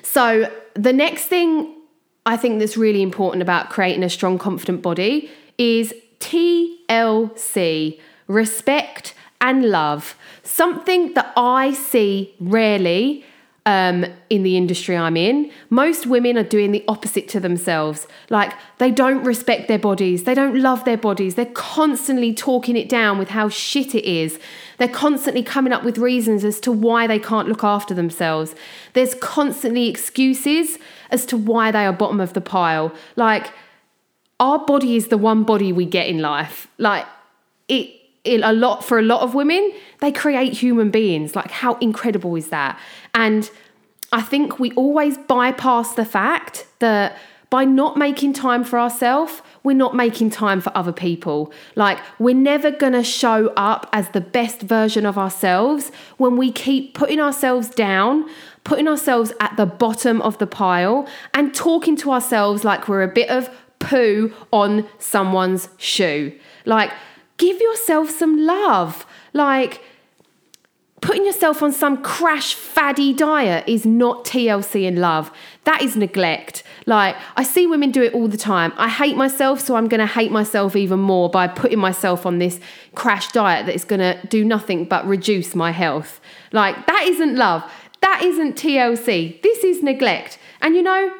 So, 0.03 0.51
the 0.75 0.93
next 0.93 1.27
thing 1.27 1.75
I 2.27 2.37
think 2.37 2.59
that's 2.59 2.77
really 2.77 3.03
important 3.03 3.43
about 3.43 3.71
creating 3.71 4.03
a 4.03 4.11
strong, 4.11 4.39
confident 4.39 4.83
body 4.83 5.31
is 5.59 5.95
TLC 6.21 8.01
respect 8.27 9.15
and 9.41 9.71
love. 9.71 10.17
Something 10.43 11.13
that 11.15 11.33
I 11.37 11.73
see 11.73 12.35
rarely 12.41 13.25
um, 13.67 14.05
in 14.29 14.43
the 14.43 14.57
industry 14.57 14.97
I'm 14.97 15.17
in. 15.17 15.51
Most 15.71 16.07
women 16.07 16.37
are 16.37 16.45
doing 16.45 16.73
the 16.73 16.85
opposite 16.87 17.29
to 17.29 17.41
themselves. 17.41 18.07
Like 18.29 18.53
they 18.79 18.91
don't 18.91 19.25
respect 19.25 19.69
their 19.69 19.79
bodies, 19.79 20.25
they 20.25 20.35
don't 20.35 20.61
love 20.61 20.85
their 20.85 20.99
bodies, 20.99 21.35
they're 21.35 21.47
constantly 21.47 22.35
talking 22.35 22.77
it 22.77 22.89
down 22.89 23.19
with 23.19 23.31
how 23.31 23.49
shit 23.49 23.95
it 23.95 24.05
is. 24.05 24.39
They're 24.79 24.89
constantly 24.89 25.43
coming 25.43 25.73
up 25.73 25.85
with 25.85 25.99
reasons 25.99 26.45
as 26.45 26.61
to 26.61 26.73
why 26.73 27.07
they 27.07 27.19
can't 27.19 27.49
look 27.49 27.65
after 27.65 27.95
themselves. 27.95 28.55
There's 28.93 29.15
constantly 29.15 29.89
excuses 29.89 30.79
as 31.11 31.25
to 31.27 31.37
why 31.37 31.71
they 31.71 31.87
are 31.87 31.93
bottom 31.93 32.21
of 32.21 32.33
the 32.33 32.41
pile. 32.41 32.93
Like, 33.17 33.53
our 34.41 34.59
body 34.59 34.97
is 34.97 35.09
the 35.09 35.17
one 35.17 35.45
body 35.45 35.73
we 35.73 35.87
get 35.87 36.09
in 36.09 36.19
life. 36.19 36.67
Like, 36.77 37.07
it, 37.69 37.89
it 38.25 38.41
a 38.43 38.53
lot 38.53 38.85
for 38.85 38.99
a 38.99 39.03
lot 39.03 39.21
of 39.21 39.35
women, 39.35 39.73
they 40.01 40.11
create 40.11 40.55
human 40.55 40.91
beings. 40.91 41.37
Like, 41.37 41.53
how 41.53 41.75
incredible 41.75 42.35
is 42.35 42.49
that? 42.49 42.79
And 43.15 43.51
I 44.13 44.23
think 44.23 44.59
we 44.59 44.73
always 44.73 45.17
bypass 45.19 45.95
the 45.95 46.05
fact 46.05 46.67
that 46.81 47.17
by 47.51 47.65
not 47.65 47.97
making 47.97 48.33
time 48.33 48.65
for 48.65 48.81
ourselves, 48.81 49.41
we're 49.63 49.77
not 49.77 49.95
making 49.95 50.31
time 50.31 50.61
for 50.61 50.77
other 50.77 50.93
people. 50.93 51.53
Like, 51.77 51.99
we're 52.19 52.35
never 52.35 52.73
gonna 52.73 53.05
show 53.05 53.53
up 53.57 53.89
as 53.93 54.09
the 54.09 54.21
best 54.21 54.61
version 54.61 55.07
of 55.07 55.17
ourselves 55.17 55.93
when 56.17 56.37
we 56.37 56.51
keep 56.51 56.95
putting 56.95 57.21
ourselves 57.21 57.69
down, 57.69 58.29
putting 58.65 58.89
ourselves 58.89 59.33
at 59.39 59.57
the 59.57 59.67
bottom 59.67 60.21
of 60.23 60.39
the 60.39 60.49
pile, 60.49 61.07
and 61.33 61.55
talking 61.55 61.97
to 61.99 62.11
ourselves 62.11 62.65
like 62.65 62.89
we're 62.89 63.03
a 63.03 63.09
bit 63.09 63.29
of 63.31 63.49
poo 63.79 64.33
on 64.53 64.89
someone's 64.99 65.69
shoe. 65.79 66.33
Like, 66.65 66.91
give 67.37 67.61
yourself 67.61 68.11
some 68.11 68.45
love. 68.45 69.07
Like, 69.33 69.81
putting 71.05 71.27
yourself 71.27 71.63
on 71.63 71.71
some 71.71 72.03
crash 72.03 72.55
faddy 72.55 73.13
diet 73.13 73.63
is 73.69 73.85
not 73.85 74.25
TLC 74.25 74.85
in 74.85 74.97
love. 74.97 75.31
That 75.65 75.83
is 75.83 75.97
neglect. 75.97 76.63
Like, 76.87 77.15
I 77.37 77.43
see 77.43 77.67
women 77.67 77.91
do 77.91 78.03
it 78.03 78.15
all 78.15 78.27
the 78.27 78.39
time. 78.39 78.73
I 78.79 78.89
hate 78.89 79.15
myself, 79.15 79.61
so 79.61 79.77
I'm 79.77 79.87
going 79.87 80.01
to 80.01 80.07
hate 80.07 80.33
myself 80.33 80.75
even 80.75 81.01
more 81.01 81.29
by 81.29 81.47
putting 81.47 81.79
myself 81.79 82.25
on 82.25 82.39
this 82.39 82.59
crash 82.95 83.31
diet 83.33 83.67
that 83.67 83.75
is 83.75 83.85
going 83.85 84.01
to 84.01 84.19
do 84.29 84.47
nothing 84.47 84.87
but 84.87 85.07
reduce 85.07 85.55
my 85.55 85.73
health. 85.73 86.23
Like, 86.53 86.87
that 86.87 87.05
isn't 87.07 87.37
love. 87.37 87.71
That 88.01 88.23
isn't 88.23 88.57
TLC. 88.57 89.43
This 89.43 89.63
is 89.63 89.83
neglect. 89.83 90.39
And 90.63 90.75
you 90.75 90.83
know, 90.83 91.15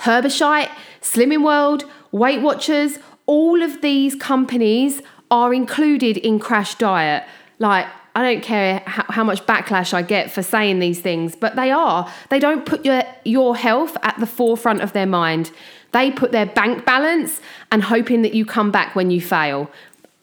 Herbeshite, 0.00 0.70
Slimming 1.00 1.42
World, 1.42 1.86
Weight 2.10 2.42
Watchers, 2.42 2.98
all 3.24 3.62
of 3.62 3.80
these 3.80 4.14
companies 4.14 5.00
are 5.30 5.54
included 5.54 6.18
in 6.18 6.38
Crash 6.38 6.74
Diet. 6.74 7.24
Like, 7.58 7.86
I 8.14 8.22
don't 8.22 8.42
care 8.42 8.82
how, 8.86 9.04
how, 9.08 9.24
much 9.24 9.46
backlash 9.46 9.94
I 9.94 10.02
get 10.02 10.30
for 10.30 10.42
saying 10.42 10.80
these 10.80 11.00
things, 11.00 11.34
but 11.34 11.56
they 11.56 11.70
are. 11.70 12.10
They 12.28 12.38
don't 12.38 12.66
put 12.66 12.84
your, 12.84 13.02
your 13.24 13.56
health 13.56 13.96
at 14.02 14.18
the 14.20 14.26
forefront 14.26 14.82
of 14.82 14.92
their 14.92 15.06
mind. 15.06 15.50
They 15.92 16.10
put 16.10 16.32
their 16.32 16.46
bank 16.46 16.84
balance 16.84 17.40
and 17.70 17.82
hoping 17.82 18.22
that 18.22 18.34
you 18.34 18.44
come 18.44 18.70
back 18.70 18.94
when 18.94 19.10
you 19.10 19.20
fail. 19.20 19.70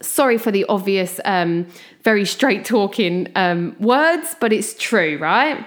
sorry 0.02 0.38
for 0.38 0.52
the 0.52 0.66
obvious, 0.66 1.20
um, 1.26 1.68
very 2.04 2.26
straight 2.26 2.64
talking 2.64 3.28
um, 3.36 3.76
words, 3.80 4.36
but 4.40 4.54
it's 4.54 4.74
true, 4.76 5.18
right? 5.18 5.66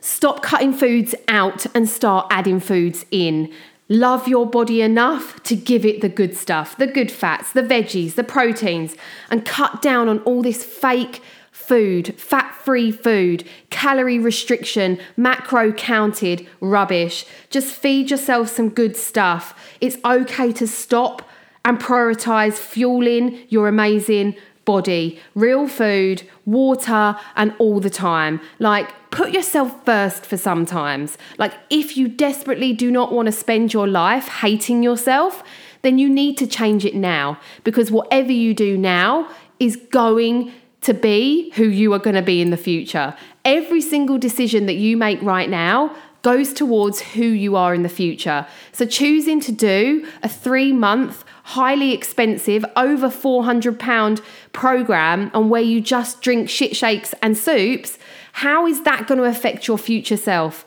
Stop 0.00 0.42
cutting 0.42 0.72
foods 0.72 1.14
out 1.28 1.64
and 1.74 1.88
start 1.88 2.26
adding 2.30 2.60
foods 2.60 3.06
in. 3.10 3.52
Love 3.88 4.26
your 4.26 4.46
body 4.46 4.80
enough 4.80 5.42
to 5.42 5.54
give 5.54 5.84
it 5.84 6.00
the 6.00 6.08
good 6.08 6.34
stuff, 6.34 6.76
the 6.78 6.86
good 6.86 7.10
fats, 7.10 7.52
the 7.52 7.62
veggies, 7.62 8.14
the 8.14 8.24
proteins, 8.24 8.96
and 9.30 9.44
cut 9.44 9.82
down 9.82 10.08
on 10.08 10.20
all 10.20 10.40
this 10.40 10.64
fake 10.64 11.20
food, 11.52 12.18
fat 12.18 12.54
free 12.54 12.90
food, 12.90 13.44
calorie 13.68 14.18
restriction, 14.18 14.98
macro 15.18 15.70
counted 15.72 16.46
rubbish. 16.60 17.26
Just 17.50 17.74
feed 17.74 18.10
yourself 18.10 18.48
some 18.48 18.70
good 18.70 18.96
stuff. 18.96 19.54
It's 19.82 19.98
okay 20.04 20.50
to 20.52 20.66
stop 20.66 21.28
and 21.64 21.78
prioritize 21.78 22.54
fueling 22.54 23.46
your 23.48 23.68
amazing 23.68 24.34
body, 24.64 25.20
real 25.34 25.68
food, 25.68 26.22
water, 26.46 27.16
and 27.36 27.54
all 27.58 27.80
the 27.80 27.90
time. 27.90 28.40
Like, 28.58 28.90
put 29.10 29.32
yourself 29.32 29.84
first 29.84 30.26
for 30.26 30.36
sometimes. 30.36 31.18
Like, 31.38 31.54
if 31.70 31.96
you 31.96 32.08
desperately 32.08 32.72
do 32.72 32.90
not 32.90 33.12
want 33.12 33.26
to 33.26 33.32
spend 33.32 33.72
your 33.72 33.86
life 33.86 34.28
hating 34.28 34.82
yourself, 34.82 35.42
then 35.82 35.98
you 35.98 36.08
need 36.08 36.38
to 36.38 36.46
change 36.46 36.84
it 36.84 36.94
now 36.94 37.38
because 37.62 37.90
whatever 37.90 38.32
you 38.32 38.54
do 38.54 38.76
now 38.78 39.30
is 39.60 39.76
going 39.76 40.52
to 40.80 40.94
be 40.94 41.50
who 41.52 41.64
you 41.64 41.92
are 41.92 41.98
going 41.98 42.16
to 42.16 42.22
be 42.22 42.40
in 42.40 42.50
the 42.50 42.56
future. 42.56 43.14
Every 43.44 43.80
single 43.80 44.18
decision 44.18 44.66
that 44.66 44.74
you 44.74 44.96
make 44.96 45.20
right 45.22 45.48
now 45.48 45.94
goes 46.22 46.54
towards 46.54 47.00
who 47.00 47.24
you 47.24 47.54
are 47.54 47.74
in 47.74 47.82
the 47.82 47.88
future. 47.88 48.46
So, 48.72 48.86
choosing 48.86 49.40
to 49.40 49.52
do 49.52 50.08
a 50.22 50.28
three 50.28 50.72
month 50.72 51.24
highly 51.44 51.92
expensive, 51.92 52.64
over 52.74 53.08
£400 53.08 54.22
program 54.54 55.30
on 55.34 55.50
where 55.50 55.60
you 55.60 55.82
just 55.82 56.22
drink 56.22 56.48
shit 56.48 56.74
shakes 56.74 57.14
and 57.20 57.36
soups, 57.36 57.98
how 58.32 58.66
is 58.66 58.82
that 58.84 59.06
going 59.06 59.18
to 59.18 59.24
affect 59.24 59.68
your 59.68 59.76
future 59.76 60.16
self? 60.16 60.64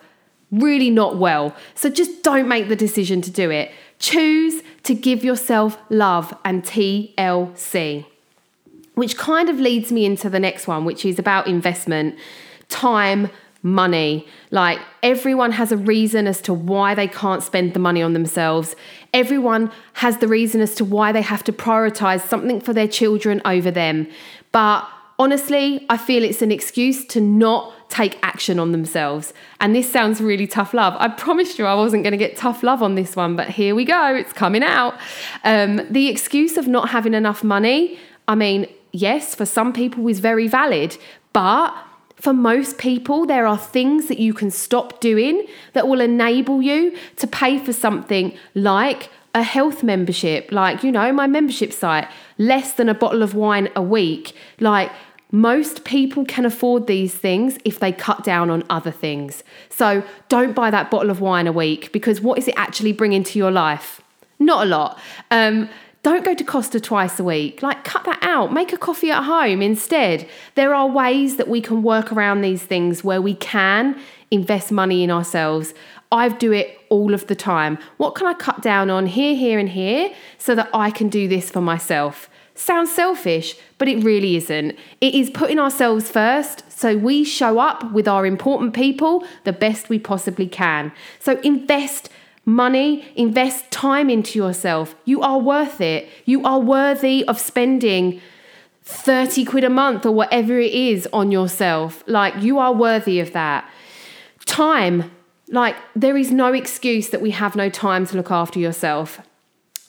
Really 0.52 0.92
not 0.92 1.18
well. 1.18 1.56
So 1.74 1.90
just 1.90 2.22
don't 2.22 2.48
make 2.48 2.70
the 2.70 2.76
decision 2.76 3.22
to 3.24 3.32
do 3.32 3.50
it. 3.50 3.72
Choose 3.98 4.62
to 4.84 4.94
give 4.94 5.24
yourself 5.24 5.78
love 5.90 6.38
and 6.46 6.64
TLC. 6.64 8.06
Which 8.94 9.18
kind 9.18 9.50
of 9.50 9.60
leads 9.60 9.92
me 9.92 10.06
into 10.06 10.30
the 10.30 10.40
next 10.40 10.68
one, 10.68 10.86
which 10.86 11.04
is 11.04 11.20
about 11.20 11.48
investment, 11.48 12.16
time, 12.70 13.30
money. 13.64 14.28
Like 14.52 14.80
everyone 15.04 15.52
has 15.52 15.72
a 15.72 15.78
reason 15.78 16.28
as 16.28 16.42
to 16.42 16.54
why 16.54 16.96
they 16.96 17.08
can't 17.08 17.44
spend 17.44 17.74
the 17.74 17.80
money 17.80 18.02
on 18.02 18.14
themselves. 18.14 18.76
Everyone 19.14 19.72
has 19.94 20.18
the 20.18 20.28
reason 20.28 20.62
as 20.62 20.76
to 20.76 20.86
why 20.86 21.12
they 21.12 21.22
have 21.22 21.44
to 21.46 21.52
prioritize 21.52 22.22
something 22.22 22.62
for 22.62 22.74
their 22.74 22.88
children 22.88 23.42
over 23.46 23.72
them. 23.72 24.08
But 24.52 24.88
honestly, 25.20 25.86
I 25.90 25.98
feel 25.98 26.24
it's 26.24 26.42
an 26.42 26.52
excuse 26.52 27.06
to 27.08 27.22
not 27.22 27.74
take 27.90 28.18
action 28.22 28.60
on 28.60 28.72
themselves. 28.72 29.34
And 29.62 29.74
this 29.74 29.92
sounds 29.92 30.20
really 30.22 30.48
tough 30.48 30.74
love. 30.74 30.96
I 30.98 31.08
promised 31.08 31.58
you 31.58 31.66
I 31.66 31.74
wasn't 31.74 32.04
going 32.04 32.12
to 32.12 32.18
get 32.18 32.36
tough 32.36 32.64
love 32.64 32.84
on 32.84 32.96
this 32.96 33.16
one, 33.16 33.36
but 33.36 33.50
here 33.50 33.76
we 33.76 33.86
go. 33.86 34.16
It's 34.16 34.34
coming 34.34 34.64
out. 34.64 34.96
Um, 35.44 35.82
the 35.90 36.10
excuse 36.10 36.58
of 36.58 36.68
not 36.68 36.90
having 36.90 37.14
enough 37.14 37.44
money, 37.44 37.98
I 38.28 38.36
mean, 38.36 38.68
yes, 38.92 39.36
for 39.36 39.46
some 39.46 39.72
people 39.72 40.08
is 40.08 40.20
very 40.20 40.48
valid, 40.48 40.98
but 41.32 41.74
for 42.28 42.34
most 42.34 42.78
people, 42.78 43.26
there 43.26 43.48
are 43.48 43.58
things 43.58 44.10
that 44.10 44.20
you 44.20 44.34
can 44.34 44.52
stop 44.52 45.00
doing 45.00 45.48
that 45.72 45.88
will 45.88 46.02
enable 46.02 46.62
you 46.62 46.94
to 47.16 47.26
pay 47.26 47.58
for 47.58 47.72
something 47.72 48.38
like 48.54 49.10
a 49.34 49.44
health 49.44 49.82
membership, 49.82 50.52
like, 50.52 50.84
you 50.84 50.92
know, 50.92 51.14
my 51.14 51.26
membership 51.26 51.72
site, 51.72 52.06
less 52.38 52.74
than 52.74 52.90
a 52.90 52.94
bottle 52.94 53.24
of 53.24 53.34
wine 53.34 53.70
a 53.78 53.82
week. 53.82 54.36
Like, 54.60 54.92
most 55.32 55.86
people 55.86 56.26
can 56.26 56.44
afford 56.44 56.86
these 56.86 57.16
things 57.16 57.60
if 57.64 57.80
they 57.80 57.94
cut 57.94 58.26
down 58.26 58.50
on 58.50 58.66
other 58.70 58.92
things. 58.92 59.42
So 59.70 60.04
don't 60.28 60.54
buy 60.54 60.70
that 60.70 60.92
bottle 60.92 61.10
of 61.10 61.22
wine 61.22 61.48
a 61.48 61.54
week 61.54 61.94
because 61.94 62.20
what 62.20 62.38
is 62.38 62.50
it 62.50 62.56
actually 62.58 62.92
bringing 62.92 63.24
to 63.24 63.40
your 63.40 63.52
life? 63.52 64.02
Not 64.38 64.68
a 64.68 64.70
lot. 64.70 65.00
Um, 65.32 65.70
don't 66.12 66.26
go 66.26 66.34
to 66.34 66.44
Costa 66.44 66.80
twice 66.80 67.20
a 67.20 67.24
week. 67.24 67.62
Like, 67.62 67.84
cut 67.84 68.04
that 68.06 68.20
out. 68.22 68.54
Make 68.54 68.74
a 68.74 68.78
coffee 68.78 69.12
at 69.12 69.24
home 69.24 69.62
instead. 69.62 70.28
There 70.56 70.74
are 70.74 70.88
ways 70.88 71.38
that 71.38 71.48
we 71.48 71.62
can 71.62 71.84
work 71.84 72.12
around 72.12 72.42
these 72.42 72.64
things 72.64 73.04
where 73.04 73.22
we 73.22 73.36
can 73.36 74.00
invest 74.32 74.72
money 74.72 75.04
in 75.04 75.12
ourselves. 75.12 75.74
I 76.12 76.30
do 76.30 76.52
it 76.52 76.80
all 76.90 77.14
of 77.14 77.28
the 77.28 77.36
time. 77.36 77.78
What 77.98 78.16
can 78.16 78.28
I 78.28 78.34
cut 78.34 78.62
down 78.62 78.90
on 78.90 79.08
here, 79.08 79.36
here, 79.36 79.60
and 79.60 79.70
here 79.70 80.14
so 80.38 80.56
that 80.56 80.70
I 80.74 80.92
can 80.92 81.10
do 81.10 81.28
this 81.28 81.50
for 81.50 81.62
myself? 81.62 82.30
Sounds 82.56 82.92
selfish, 82.92 83.56
but 83.78 83.88
it 83.88 84.04
really 84.04 84.36
isn't. 84.36 84.76
It 85.00 85.14
is 85.14 85.30
putting 85.30 85.60
ourselves 85.60 86.10
first 86.10 86.64
so 86.72 86.98
we 86.98 87.24
show 87.24 87.60
up 87.60 87.92
with 87.92 88.08
our 88.08 88.26
important 88.26 88.74
people 88.74 89.26
the 89.44 89.54
best 89.54 89.90
we 89.90 90.00
possibly 90.00 90.48
can. 90.48 90.92
So 91.20 91.40
invest 91.42 92.10
money, 92.48 93.06
invest 93.16 93.70
time 93.70 94.10
into 94.10 94.40
yourself. 94.40 94.96
You 95.06 95.22
are 95.22 95.38
worth 95.38 95.82
it. 95.82 96.10
You 96.26 96.44
are 96.44 96.60
worthy 96.60 97.26
of 97.26 97.38
spending 97.38 98.22
30 98.84 99.44
quid 99.44 99.66
a 99.66 99.70
month 99.70 100.06
or 100.06 100.12
whatever 100.14 100.58
it 100.58 100.72
is 100.72 101.08
on 101.12 101.30
yourself. 101.30 102.04
Like, 102.08 102.42
you 102.42 102.58
are 102.58 102.74
worthy 102.74 103.20
of 103.20 103.34
that. 103.34 103.70
Time, 104.46 105.12
like, 105.50 105.76
there 105.94 106.16
is 106.16 106.32
no 106.32 106.54
excuse 106.54 107.10
that 107.10 107.22
we 107.22 107.32
have 107.32 107.58
no 107.58 107.70
time 107.70 108.08
to 108.08 108.16
look 108.16 108.32
after 108.32 108.60
yourself. 108.60 109.20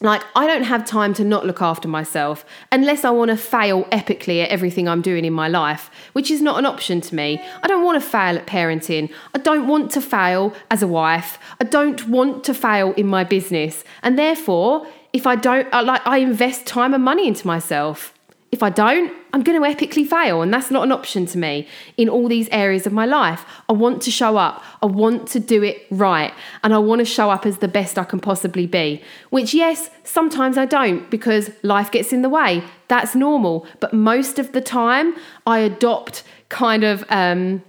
Like, 0.01 0.23
I 0.37 0.47
don't 0.47 0.63
have 0.63 0.85
time 0.85 1.13
to 1.15 1.25
not 1.25 1.45
look 1.45 1.61
after 1.61 1.89
myself 1.89 2.45
unless 2.71 3.05
I 3.05 3.11
want 3.11 3.31
to 3.33 3.37
fail 3.37 3.83
epically 3.87 4.41
at 4.43 4.49
everything 4.49 4.89
I'm 4.89 5.03
doing 5.03 5.25
in 5.25 5.33
my 5.33 5.49
life, 5.49 5.91
which 6.13 6.31
is 6.31 6.41
not 6.41 6.57
an 6.57 6.67
option 6.67 7.01
to 7.01 7.15
me. 7.17 7.43
I 7.63 7.67
don't 7.67 7.85
want 7.85 8.01
to 8.01 8.09
fail 8.09 8.37
at 8.37 8.47
parenting. 8.47 9.13
I 9.35 9.39
don't 9.39 9.67
want 9.67 9.91
to 9.93 10.01
fail 10.01 10.55
as 10.71 10.85
a 10.85 10.87
wife. 10.87 11.39
I 11.61 11.65
don't 11.65 12.07
want 12.07 12.45
to 12.45 12.55
fail 12.55 12.93
in 12.93 13.09
my 13.09 13.25
business. 13.25 13.83
And 14.05 14.17
therefore, 14.17 14.87
if 15.13 15.27
I 15.27 15.35
don't, 15.35 15.73
uh, 15.75 15.83
like, 15.83 16.07
I 16.07 16.19
invest 16.19 16.65
time 16.65 16.95
and 16.95 17.03
money 17.03 17.27
into 17.27 17.45
myself. 17.45 18.15
If 18.51 18.63
I 18.63 18.71
don't, 18.71 19.13
I'm 19.35 19.43
going 19.43 19.61
to 19.61 19.69
epically 19.69 20.07
fail, 20.07 20.41
and 20.41 20.53
that's 20.53 20.71
not 20.71 20.83
an 20.83 20.91
option 20.91 21.27
to 21.27 21.39
me 21.39 21.69
in 21.99 22.09
all 22.09 22.29
these 22.29 22.49
areas 22.51 22.87
of 22.87 22.95
my 22.95 23.05
life. 23.05 23.45
I 23.69 23.75
want 23.75 24.01
to 24.03 24.11
show 24.11 24.39
up, 24.39 24.65
I 24.83 24.87
want 24.87 25.29
to 25.29 25.41
do 25.41 25.63
it 25.63 25.87
right, 25.91 26.33
and 26.65 26.73
I 26.73 26.79
want 26.79 27.01
to 27.01 27.05
show 27.05 27.29
up 27.31 27.45
as 27.45 27.59
the 27.59 27.69
best 27.69 27.99
I 27.99 28.05
can 28.05 28.21
possibly 28.21 28.67
be. 28.67 29.03
Which, 29.29 29.53
yes, 29.53 29.91
sometimes 30.03 30.57
I 30.57 30.65
don't 30.65 31.11
because 31.11 31.51
life 31.63 31.91
gets 31.91 32.11
in 32.11 32.23
the 32.23 32.31
way. 32.31 32.65
That's 32.89 33.15
normal, 33.15 33.67
but 33.81 33.93
most 33.93 34.39
of 34.39 34.53
the 34.53 34.63
time, 34.63 35.15
I 35.47 35.59
adopt 35.59 36.23
kind 36.49 36.85
of 36.85 37.05
um, 37.11 37.63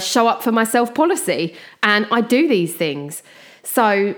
show 0.00 0.28
up 0.28 0.42
for 0.42 0.50
myself 0.52 0.94
policy, 0.94 1.54
and 1.82 2.06
I 2.10 2.22
do 2.22 2.48
these 2.48 2.74
things. 2.74 3.22
So, 3.62 4.14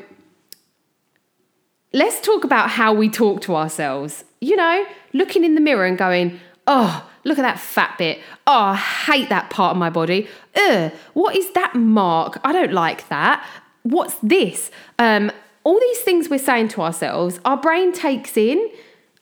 let's 1.93 2.21
talk 2.21 2.45
about 2.45 2.71
how 2.71 2.95
we 2.95 3.09
talk 3.09 3.41
to 3.43 3.57
ourselves. 3.57 4.25
You 4.41 4.57
know, 4.57 4.85
looking 5.15 5.45
in 5.45 5.55
the 5.55 5.61
mirror 5.63 5.87
and 5.87 5.97
going, 5.97 6.39
oh, 6.67 7.09
look 7.25 7.39
at 7.39 7.43
that 7.43 7.59
fat 7.59 7.97
bit. 7.97 8.19
Oh, 8.47 8.53
I 8.53 8.77
hate 8.77 9.31
that 9.31 9.49
part 9.49 9.71
of 9.71 9.79
my 9.79 9.89
body. 9.89 10.29
Ugh, 10.55 10.93
what 11.15 11.35
is 11.35 11.51
that 11.53 11.75
mark? 11.75 12.39
I 12.45 12.53
don't 12.53 12.73
like 12.73 13.09
that. 13.09 13.47
What's 13.83 14.17
this? 14.17 14.71
Um, 14.99 15.31
all 15.63 15.81
these 15.81 16.01
things 16.01 16.29
we're 16.29 16.39
saying 16.39 16.69
to 16.69 16.83
ourselves, 16.83 17.41
our 17.47 17.57
brain 17.57 17.93
takes 17.93 18.37
in 18.37 18.71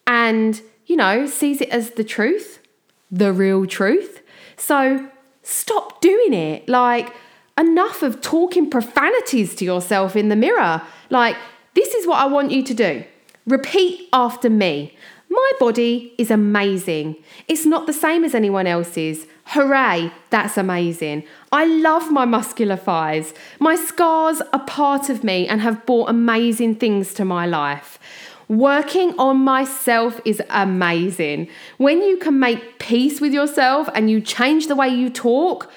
and, 0.06 0.60
you 0.86 0.96
know, 0.96 1.26
sees 1.26 1.60
it 1.60 1.68
as 1.68 1.90
the 1.90 2.04
truth, 2.04 2.58
the 3.10 3.32
real 3.32 3.66
truth. 3.66 4.22
So 4.56 5.08
stop 5.42 6.00
doing 6.00 6.32
it. 6.32 6.68
Like, 6.68 7.14
enough 7.58 8.02
of 8.02 8.20
talking 8.20 8.70
profanities 8.70 9.54
to 9.56 9.64
yourself 9.64 10.16
in 10.16 10.28
the 10.28 10.36
mirror. 10.36 10.82
Like, 11.10 11.36
this 11.74 11.94
is 11.94 12.06
what 12.06 12.18
I 12.18 12.26
want 12.26 12.50
you 12.50 12.62
to 12.62 12.74
do. 12.74 13.04
Repeat 13.46 14.08
after 14.12 14.48
me. 14.48 14.96
My 15.32 15.52
body 15.58 16.12
is 16.18 16.30
amazing. 16.30 17.16
It's 17.48 17.64
not 17.64 17.86
the 17.86 17.94
same 17.94 18.22
as 18.22 18.34
anyone 18.34 18.66
else's. 18.66 19.26
Hooray, 19.46 20.12
that's 20.28 20.58
amazing. 20.58 21.24
I 21.50 21.64
love 21.64 22.10
my 22.10 22.26
muscular 22.26 22.76
thighs. 22.76 23.32
My 23.58 23.74
scars 23.74 24.42
are 24.52 24.62
part 24.66 25.08
of 25.08 25.24
me 25.24 25.48
and 25.48 25.62
have 25.62 25.86
brought 25.86 26.10
amazing 26.10 26.74
things 26.74 27.14
to 27.14 27.24
my 27.24 27.46
life. 27.46 27.98
Working 28.48 29.18
on 29.18 29.38
myself 29.38 30.20
is 30.26 30.42
amazing. 30.50 31.48
When 31.78 32.02
you 32.02 32.18
can 32.18 32.38
make 32.38 32.78
peace 32.78 33.18
with 33.18 33.32
yourself 33.32 33.88
and 33.94 34.10
you 34.10 34.20
change 34.20 34.66
the 34.66 34.76
way 34.76 34.88
you 34.88 35.08
talk, 35.08 35.72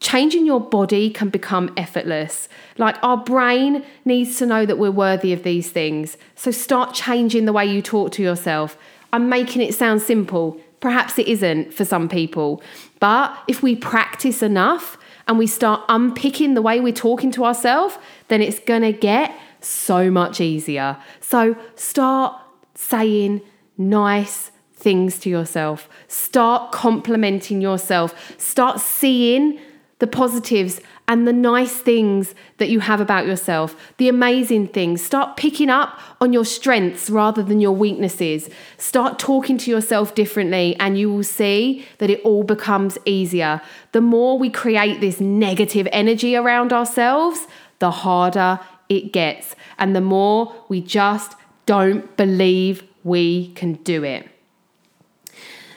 changing 0.00 0.46
your 0.46 0.60
body 0.60 1.10
can 1.10 1.30
become 1.30 1.72
effortless. 1.76 2.48
Like 2.78 2.96
our 3.02 3.16
brain 3.16 3.84
needs 4.04 4.38
to 4.38 4.46
know 4.46 4.66
that 4.66 4.78
we're 4.78 4.90
worthy 4.90 5.32
of 5.32 5.42
these 5.42 5.70
things. 5.70 6.16
So 6.34 6.50
start 6.50 6.94
changing 6.94 7.44
the 7.44 7.52
way 7.52 7.66
you 7.66 7.82
talk 7.82 8.12
to 8.12 8.22
yourself. 8.22 8.76
I'm 9.12 9.28
making 9.28 9.62
it 9.62 9.74
sound 9.74 10.02
simple. 10.02 10.60
Perhaps 10.80 11.18
it 11.18 11.26
isn't 11.26 11.72
for 11.72 11.84
some 11.84 12.08
people. 12.08 12.62
But 13.00 13.36
if 13.48 13.62
we 13.62 13.74
practice 13.74 14.42
enough 14.42 14.98
and 15.26 15.38
we 15.38 15.46
start 15.46 15.82
unpicking 15.88 16.54
the 16.54 16.62
way 16.62 16.80
we're 16.80 16.92
talking 16.92 17.30
to 17.32 17.44
ourselves, 17.44 17.98
then 18.28 18.42
it's 18.42 18.58
going 18.60 18.82
to 18.82 18.92
get 18.92 19.34
so 19.60 20.10
much 20.10 20.40
easier. 20.40 20.96
So 21.20 21.56
start 21.74 22.40
saying 22.74 23.40
nice 23.78 24.50
things 24.74 25.18
to 25.20 25.30
yourself. 25.30 25.88
Start 26.06 26.70
complimenting 26.70 27.60
yourself. 27.60 28.34
Start 28.38 28.80
seeing 28.80 29.58
the 29.98 30.06
positives 30.06 30.80
and 31.08 31.26
the 31.26 31.32
nice 31.32 31.76
things 31.76 32.34
that 32.58 32.68
you 32.68 32.80
have 32.80 33.00
about 33.00 33.26
yourself, 33.26 33.94
the 33.96 34.08
amazing 34.08 34.68
things. 34.68 35.02
Start 35.02 35.36
picking 35.36 35.70
up 35.70 35.98
on 36.20 36.32
your 36.32 36.44
strengths 36.44 37.08
rather 37.08 37.42
than 37.42 37.60
your 37.60 37.72
weaknesses. 37.72 38.50
Start 38.76 39.18
talking 39.18 39.56
to 39.58 39.70
yourself 39.70 40.14
differently, 40.14 40.76
and 40.78 40.98
you 40.98 41.10
will 41.10 41.22
see 41.22 41.86
that 41.98 42.10
it 42.10 42.20
all 42.24 42.42
becomes 42.42 42.98
easier. 43.06 43.62
The 43.92 44.02
more 44.02 44.38
we 44.38 44.50
create 44.50 45.00
this 45.00 45.20
negative 45.20 45.88
energy 45.92 46.36
around 46.36 46.72
ourselves, 46.72 47.46
the 47.78 47.90
harder 47.90 48.60
it 48.88 49.12
gets, 49.12 49.56
and 49.78 49.96
the 49.96 50.00
more 50.00 50.54
we 50.68 50.80
just 50.80 51.34
don't 51.64 52.16
believe 52.16 52.84
we 53.02 53.48
can 53.54 53.74
do 53.74 54.04
it. 54.04 54.28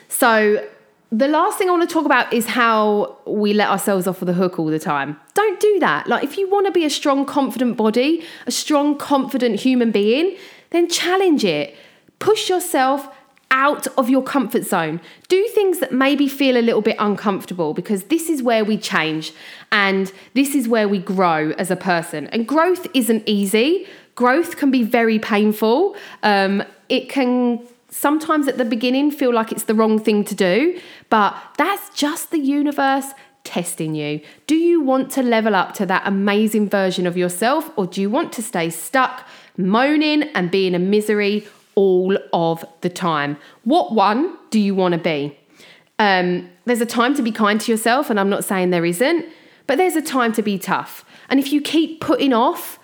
So, 0.07 0.67
the 1.11 1.27
last 1.27 1.57
thing 1.57 1.69
I 1.69 1.71
want 1.71 1.89
to 1.89 1.93
talk 1.93 2.05
about 2.05 2.31
is 2.31 2.45
how 2.45 3.17
we 3.25 3.53
let 3.53 3.69
ourselves 3.69 4.05
off 4.05 4.21
of 4.21 4.27
the 4.27 4.33
hook 4.33 4.59
all 4.59 4.67
the 4.67 4.79
time. 4.79 5.19
Don't 5.33 5.59
do 5.59 5.79
that. 5.79 6.07
Like, 6.07 6.23
if 6.23 6.37
you 6.37 6.49
want 6.49 6.67
to 6.67 6.71
be 6.71 6.85
a 6.85 6.89
strong, 6.89 7.25
confident 7.25 7.77
body, 7.77 8.23
a 8.45 8.51
strong, 8.51 8.95
confident 8.97 9.59
human 9.59 9.91
being, 9.91 10.37
then 10.69 10.87
challenge 10.87 11.43
it. 11.43 11.75
Push 12.19 12.47
yourself 12.49 13.07
out 13.51 13.87
of 13.97 14.09
your 14.09 14.21
comfort 14.21 14.63
zone. 14.63 15.01
Do 15.27 15.47
things 15.47 15.79
that 15.79 15.91
maybe 15.91 16.27
feel 16.27 16.55
a 16.55 16.61
little 16.61 16.83
bit 16.83 16.95
uncomfortable 16.99 17.73
because 17.73 18.03
this 18.03 18.29
is 18.29 18.43
where 18.43 18.63
we 18.63 18.77
change 18.77 19.33
and 19.71 20.11
this 20.35 20.53
is 20.53 20.67
where 20.67 20.87
we 20.87 20.99
grow 20.99 21.51
as 21.57 21.71
a 21.71 21.75
person. 21.75 22.27
And 22.27 22.47
growth 22.47 22.85
isn't 22.93 23.23
easy, 23.25 23.87
growth 24.13 24.57
can 24.57 24.69
be 24.69 24.83
very 24.83 25.17
painful. 25.17 25.95
Um, 26.21 26.63
it 26.89 27.09
can 27.09 27.67
sometimes 27.89 28.47
at 28.47 28.57
the 28.57 28.65
beginning 28.65 29.11
feel 29.11 29.33
like 29.33 29.51
it's 29.51 29.63
the 29.63 29.75
wrong 29.75 29.99
thing 29.99 30.23
to 30.25 30.35
do, 30.35 30.79
but 31.09 31.35
that's 31.57 31.89
just 31.89 32.31
the 32.31 32.39
universe 32.39 33.13
testing 33.43 33.95
you. 33.95 34.21
Do 34.47 34.55
you 34.55 34.81
want 34.81 35.11
to 35.13 35.23
level 35.23 35.55
up 35.55 35.73
to 35.75 35.85
that 35.87 36.03
amazing 36.05 36.69
version 36.69 37.07
of 37.07 37.17
yourself, 37.17 37.71
or 37.77 37.87
do 37.87 38.01
you 38.01 38.09
want 38.09 38.31
to 38.33 38.43
stay 38.43 38.69
stuck, 38.69 39.27
moaning, 39.57 40.23
and 40.35 40.51
being 40.51 40.75
a 40.75 40.79
misery 40.79 41.47
all 41.75 42.17
of 42.33 42.65
the 42.81 42.89
time? 42.89 43.37
What 43.63 43.93
one 43.93 44.37
do 44.49 44.59
you 44.59 44.75
want 44.75 44.93
to 44.93 44.99
be? 44.99 45.37
Um, 45.97 46.49
there's 46.65 46.81
a 46.81 46.85
time 46.85 47.15
to 47.15 47.21
be 47.21 47.31
kind 47.31 47.59
to 47.61 47.71
yourself, 47.71 48.09
and 48.09 48.19
I'm 48.19 48.29
not 48.29 48.43
saying 48.43 48.69
there 48.69 48.85
isn't, 48.85 49.25
but 49.67 49.77
there's 49.77 49.95
a 49.95 50.01
time 50.01 50.31
to 50.33 50.41
be 50.41 50.57
tough. 50.57 51.05
And 51.29 51.39
if 51.39 51.51
you 51.51 51.61
keep 51.61 52.01
putting 52.01 52.33
off 52.33 52.78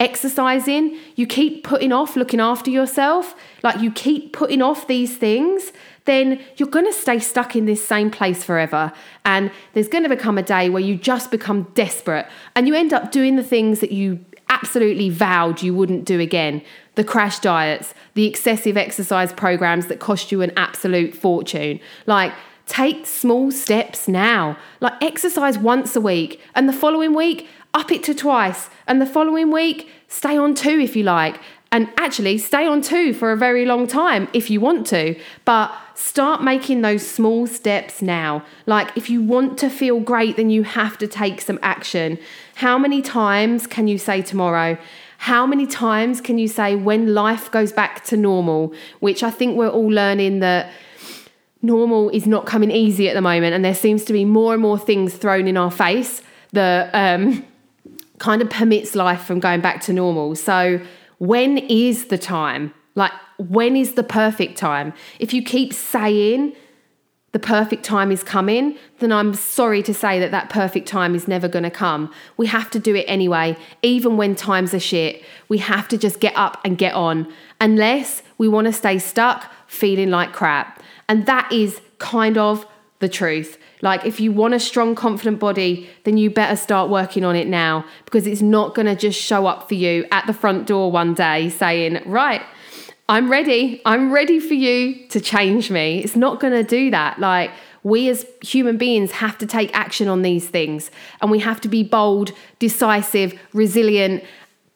exercising, 0.00 0.98
you 1.14 1.26
keep 1.26 1.62
putting 1.62 1.92
off 1.92 2.16
looking 2.16 2.40
after 2.40 2.70
yourself, 2.70 3.36
like 3.62 3.80
you 3.80 3.92
keep 3.92 4.32
putting 4.32 4.62
off 4.62 4.86
these 4.86 5.16
things, 5.16 5.72
then 6.06 6.40
you're 6.56 6.68
going 6.68 6.86
to 6.86 6.92
stay 6.92 7.18
stuck 7.18 7.54
in 7.54 7.66
this 7.66 7.86
same 7.86 8.10
place 8.10 8.42
forever. 8.42 8.92
And 9.24 9.52
there's 9.74 9.88
going 9.88 10.02
to 10.02 10.08
become 10.08 10.38
a 10.38 10.42
day 10.42 10.70
where 10.70 10.82
you 10.82 10.96
just 10.96 11.30
become 11.30 11.64
desperate 11.74 12.26
and 12.56 12.66
you 12.66 12.74
end 12.74 12.92
up 12.92 13.12
doing 13.12 13.36
the 13.36 13.44
things 13.44 13.80
that 13.80 13.92
you 13.92 14.24
absolutely 14.48 15.10
vowed 15.10 15.62
you 15.62 15.72
wouldn't 15.72 16.04
do 16.04 16.18
again 16.18 16.60
the 16.96 17.04
crash 17.04 17.38
diets, 17.38 17.94
the 18.14 18.26
excessive 18.26 18.76
exercise 18.76 19.32
programs 19.32 19.86
that 19.86 20.00
cost 20.00 20.32
you 20.32 20.42
an 20.42 20.52
absolute 20.56 21.14
fortune. 21.14 21.80
Like, 22.04 22.32
take 22.70 23.06
small 23.06 23.50
steps 23.50 24.08
now. 24.08 24.56
Like, 24.80 24.94
exercise 25.02 25.58
once 25.58 25.96
a 25.96 26.00
week, 26.00 26.40
and 26.54 26.68
the 26.68 26.72
following 26.72 27.14
week, 27.14 27.48
up 27.74 27.90
it 27.92 28.02
to 28.04 28.14
twice. 28.14 28.70
And 28.86 29.00
the 29.00 29.06
following 29.06 29.50
week, 29.50 29.88
stay 30.08 30.36
on 30.36 30.54
two 30.54 30.78
if 30.80 30.96
you 30.96 31.02
like. 31.02 31.40
And 31.72 31.88
actually, 31.96 32.38
stay 32.38 32.66
on 32.66 32.82
two 32.82 33.12
for 33.14 33.30
a 33.30 33.36
very 33.36 33.64
long 33.64 33.86
time 33.86 34.28
if 34.32 34.50
you 34.50 34.60
want 34.60 34.86
to. 34.88 35.16
But 35.44 35.72
start 35.94 36.42
making 36.42 36.82
those 36.82 37.06
small 37.06 37.46
steps 37.46 38.02
now. 38.02 38.44
Like, 38.66 38.96
if 38.96 39.08
you 39.08 39.22
want 39.22 39.58
to 39.58 39.70
feel 39.70 40.00
great, 40.00 40.36
then 40.36 40.50
you 40.50 40.64
have 40.64 40.98
to 40.98 41.06
take 41.06 41.40
some 41.40 41.60
action. 41.62 42.18
How 42.56 42.76
many 42.76 43.02
times 43.02 43.66
can 43.66 43.86
you 43.86 43.98
say 43.98 44.20
tomorrow? 44.20 44.78
How 45.18 45.46
many 45.46 45.66
times 45.66 46.20
can 46.20 46.38
you 46.38 46.48
say 46.48 46.74
when 46.74 47.14
life 47.14 47.50
goes 47.50 47.72
back 47.72 48.04
to 48.04 48.16
normal? 48.16 48.74
Which 49.00 49.22
I 49.22 49.30
think 49.30 49.56
we're 49.56 49.68
all 49.68 49.92
learning 49.92 50.40
that 50.40 50.72
normal 51.62 52.08
is 52.10 52.26
not 52.26 52.46
coming 52.46 52.70
easy 52.70 53.08
at 53.08 53.14
the 53.14 53.20
moment, 53.20 53.54
and 53.54 53.64
there 53.64 53.74
seems 53.74 54.04
to 54.04 54.12
be 54.12 54.24
more 54.24 54.52
and 54.52 54.62
more 54.62 54.78
things 54.78 55.14
thrown 55.14 55.46
in 55.46 55.56
our 55.56 55.70
face 55.70 56.22
that 56.52 56.90
um, 56.94 57.44
kind 58.18 58.42
of 58.42 58.50
permits 58.50 58.94
life 58.94 59.22
from 59.22 59.40
going 59.40 59.60
back 59.60 59.80
to 59.82 59.92
normal. 59.92 60.34
So, 60.34 60.80
when 61.18 61.58
is 61.58 62.06
the 62.06 62.18
time? 62.18 62.72
Like, 62.94 63.12
when 63.38 63.76
is 63.76 63.94
the 63.94 64.02
perfect 64.02 64.58
time? 64.58 64.92
If 65.18 65.32
you 65.32 65.42
keep 65.42 65.72
saying 65.72 66.54
the 67.32 67.38
perfect 67.38 67.84
time 67.84 68.10
is 68.10 68.24
coming, 68.24 68.76
then 68.98 69.12
I'm 69.12 69.34
sorry 69.34 69.82
to 69.84 69.94
say 69.94 70.18
that 70.18 70.32
that 70.32 70.50
perfect 70.50 70.88
time 70.88 71.14
is 71.14 71.28
never 71.28 71.46
going 71.46 71.62
to 71.62 71.70
come. 71.70 72.12
We 72.36 72.48
have 72.48 72.70
to 72.70 72.80
do 72.80 72.94
it 72.96 73.04
anyway, 73.06 73.56
even 73.82 74.16
when 74.16 74.34
times 74.34 74.74
are 74.74 74.80
shit. 74.80 75.22
We 75.48 75.58
have 75.58 75.86
to 75.88 75.98
just 75.98 76.18
get 76.18 76.36
up 76.36 76.60
and 76.64 76.76
get 76.76 76.94
on, 76.94 77.32
unless 77.60 78.22
we 78.38 78.48
want 78.48 78.66
to 78.66 78.72
stay 78.72 78.98
stuck 78.98 79.50
feeling 79.68 80.10
like 80.10 80.32
crap. 80.32 80.82
And 81.10 81.26
that 81.26 81.50
is 81.50 81.80
kind 81.98 82.38
of 82.38 82.64
the 83.00 83.08
truth. 83.08 83.58
Like, 83.82 84.06
if 84.06 84.20
you 84.20 84.30
want 84.30 84.54
a 84.54 84.60
strong, 84.60 84.94
confident 84.94 85.40
body, 85.40 85.90
then 86.04 86.16
you 86.16 86.30
better 86.30 86.54
start 86.54 86.88
working 86.88 87.24
on 87.24 87.34
it 87.34 87.48
now 87.48 87.84
because 88.04 88.28
it's 88.28 88.42
not 88.42 88.76
going 88.76 88.86
to 88.86 88.94
just 88.94 89.20
show 89.20 89.46
up 89.46 89.66
for 89.66 89.74
you 89.74 90.06
at 90.12 90.28
the 90.28 90.32
front 90.32 90.68
door 90.68 90.92
one 90.92 91.14
day 91.14 91.48
saying, 91.48 92.00
Right, 92.06 92.42
I'm 93.08 93.28
ready. 93.28 93.82
I'm 93.84 94.12
ready 94.12 94.38
for 94.38 94.54
you 94.54 95.08
to 95.08 95.20
change 95.20 95.68
me. 95.68 95.98
It's 95.98 96.14
not 96.14 96.38
going 96.38 96.52
to 96.52 96.62
do 96.62 96.92
that. 96.92 97.18
Like, 97.18 97.50
we 97.82 98.08
as 98.08 98.24
human 98.40 98.76
beings 98.76 99.10
have 99.10 99.36
to 99.38 99.46
take 99.46 99.76
action 99.76 100.06
on 100.06 100.22
these 100.22 100.48
things 100.48 100.92
and 101.20 101.28
we 101.28 101.40
have 101.40 101.60
to 101.62 101.68
be 101.68 101.82
bold, 101.82 102.30
decisive, 102.60 103.36
resilient, 103.52 104.22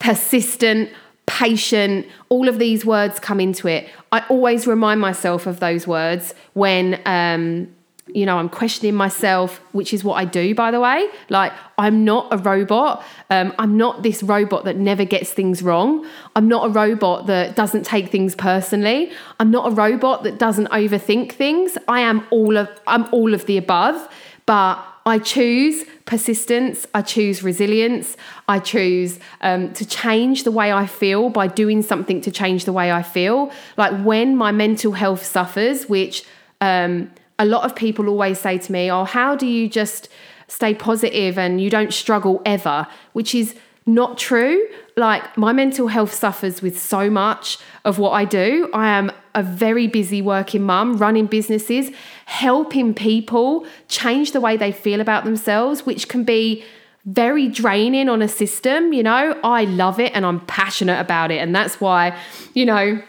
persistent, 0.00 0.90
patient. 1.26 2.06
All 2.28 2.48
of 2.48 2.58
these 2.58 2.84
words 2.84 3.18
come 3.18 3.40
into 3.40 3.68
it. 3.68 3.88
I 4.12 4.24
always 4.28 4.66
remind 4.66 5.00
myself 5.00 5.46
of 5.46 5.60
those 5.60 5.86
words 5.86 6.34
when 6.52 7.00
um, 7.06 7.68
you 8.08 8.26
know, 8.26 8.38
I'm 8.38 8.50
questioning 8.50 8.94
myself, 8.94 9.60
which 9.72 9.94
is 9.94 10.04
what 10.04 10.14
I 10.14 10.24
do, 10.26 10.54
by 10.54 10.70
the 10.70 10.80
way. 10.80 11.08
Like, 11.30 11.52
I'm 11.78 12.04
not 12.04 12.28
a 12.32 12.36
robot. 12.36 13.02
Um, 13.30 13.54
I'm 13.58 13.76
not 13.76 14.02
this 14.02 14.22
robot 14.22 14.64
that 14.66 14.76
never 14.76 15.04
gets 15.04 15.32
things 15.32 15.62
wrong. 15.62 16.06
I'm 16.36 16.46
not 16.46 16.66
a 16.66 16.68
robot 16.68 17.26
that 17.26 17.56
doesn't 17.56 17.84
take 17.84 18.10
things 18.10 18.34
personally. 18.34 19.10
I'm 19.40 19.50
not 19.50 19.72
a 19.72 19.74
robot 19.74 20.22
that 20.24 20.38
doesn't 20.38 20.68
overthink 20.68 21.32
things. 21.32 21.78
I 21.88 22.00
am 22.00 22.26
all 22.30 22.56
of 22.58 22.68
I'm 22.86 23.06
all 23.12 23.32
of 23.32 23.46
the 23.46 23.56
above, 23.56 24.08
but 24.44 24.76
I 25.06 25.18
choose 25.18 25.84
persistence. 26.06 26.86
I 26.94 27.02
choose 27.02 27.42
resilience. 27.42 28.16
I 28.48 28.58
choose 28.58 29.18
um, 29.42 29.72
to 29.74 29.84
change 29.84 30.44
the 30.44 30.50
way 30.50 30.72
I 30.72 30.86
feel 30.86 31.28
by 31.28 31.46
doing 31.46 31.82
something 31.82 32.20
to 32.22 32.30
change 32.30 32.64
the 32.64 32.72
way 32.72 32.90
I 32.90 33.02
feel. 33.02 33.52
Like 33.76 34.02
when 34.02 34.36
my 34.36 34.50
mental 34.50 34.92
health 34.92 35.24
suffers, 35.24 35.88
which 35.88 36.24
um, 36.60 37.10
a 37.38 37.44
lot 37.44 37.64
of 37.64 37.76
people 37.76 38.08
always 38.08 38.38
say 38.38 38.58
to 38.58 38.72
me, 38.72 38.90
Oh, 38.90 39.04
how 39.04 39.36
do 39.36 39.46
you 39.46 39.68
just 39.68 40.08
stay 40.48 40.74
positive 40.74 41.38
and 41.38 41.60
you 41.60 41.68
don't 41.68 41.92
struggle 41.92 42.40
ever? 42.46 42.86
Which 43.12 43.34
is 43.34 43.54
not 43.86 44.16
true. 44.16 44.66
Like, 44.96 45.36
my 45.36 45.52
mental 45.52 45.88
health 45.88 46.14
suffers 46.14 46.62
with 46.62 46.80
so 46.80 47.10
much 47.10 47.58
of 47.84 47.98
what 47.98 48.12
I 48.12 48.24
do. 48.24 48.70
I 48.72 48.88
am 48.88 49.12
a 49.34 49.42
very 49.42 49.86
busy 49.86 50.22
working 50.22 50.62
mum, 50.62 50.96
running 50.96 51.26
businesses, 51.26 51.90
helping 52.26 52.94
people 52.94 53.66
change 53.88 54.32
the 54.32 54.40
way 54.40 54.56
they 54.56 54.72
feel 54.72 55.00
about 55.00 55.24
themselves, 55.24 55.84
which 55.84 56.08
can 56.08 56.24
be 56.24 56.64
very 57.04 57.48
draining 57.48 58.08
on 58.08 58.22
a 58.22 58.28
system. 58.28 58.92
You 58.92 59.02
know, 59.02 59.38
I 59.44 59.64
love 59.64 60.00
it 60.00 60.12
and 60.14 60.24
I'm 60.24 60.40
passionate 60.46 61.00
about 61.00 61.30
it. 61.30 61.38
And 61.38 61.54
that's 61.54 61.80
why, 61.80 62.16
you 62.54 62.64
know, 62.64 63.02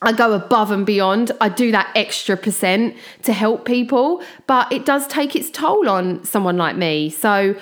I 0.00 0.12
go 0.12 0.32
above 0.32 0.70
and 0.70 0.84
beyond. 0.84 1.32
I 1.40 1.48
do 1.48 1.70
that 1.72 1.90
extra 1.94 2.36
percent 2.36 2.96
to 3.22 3.32
help 3.32 3.64
people, 3.64 4.22
but 4.46 4.70
it 4.70 4.84
does 4.84 5.06
take 5.06 5.34
its 5.34 5.50
toll 5.50 5.88
on 5.88 6.24
someone 6.24 6.56
like 6.56 6.76
me. 6.76 7.10
So, 7.10 7.56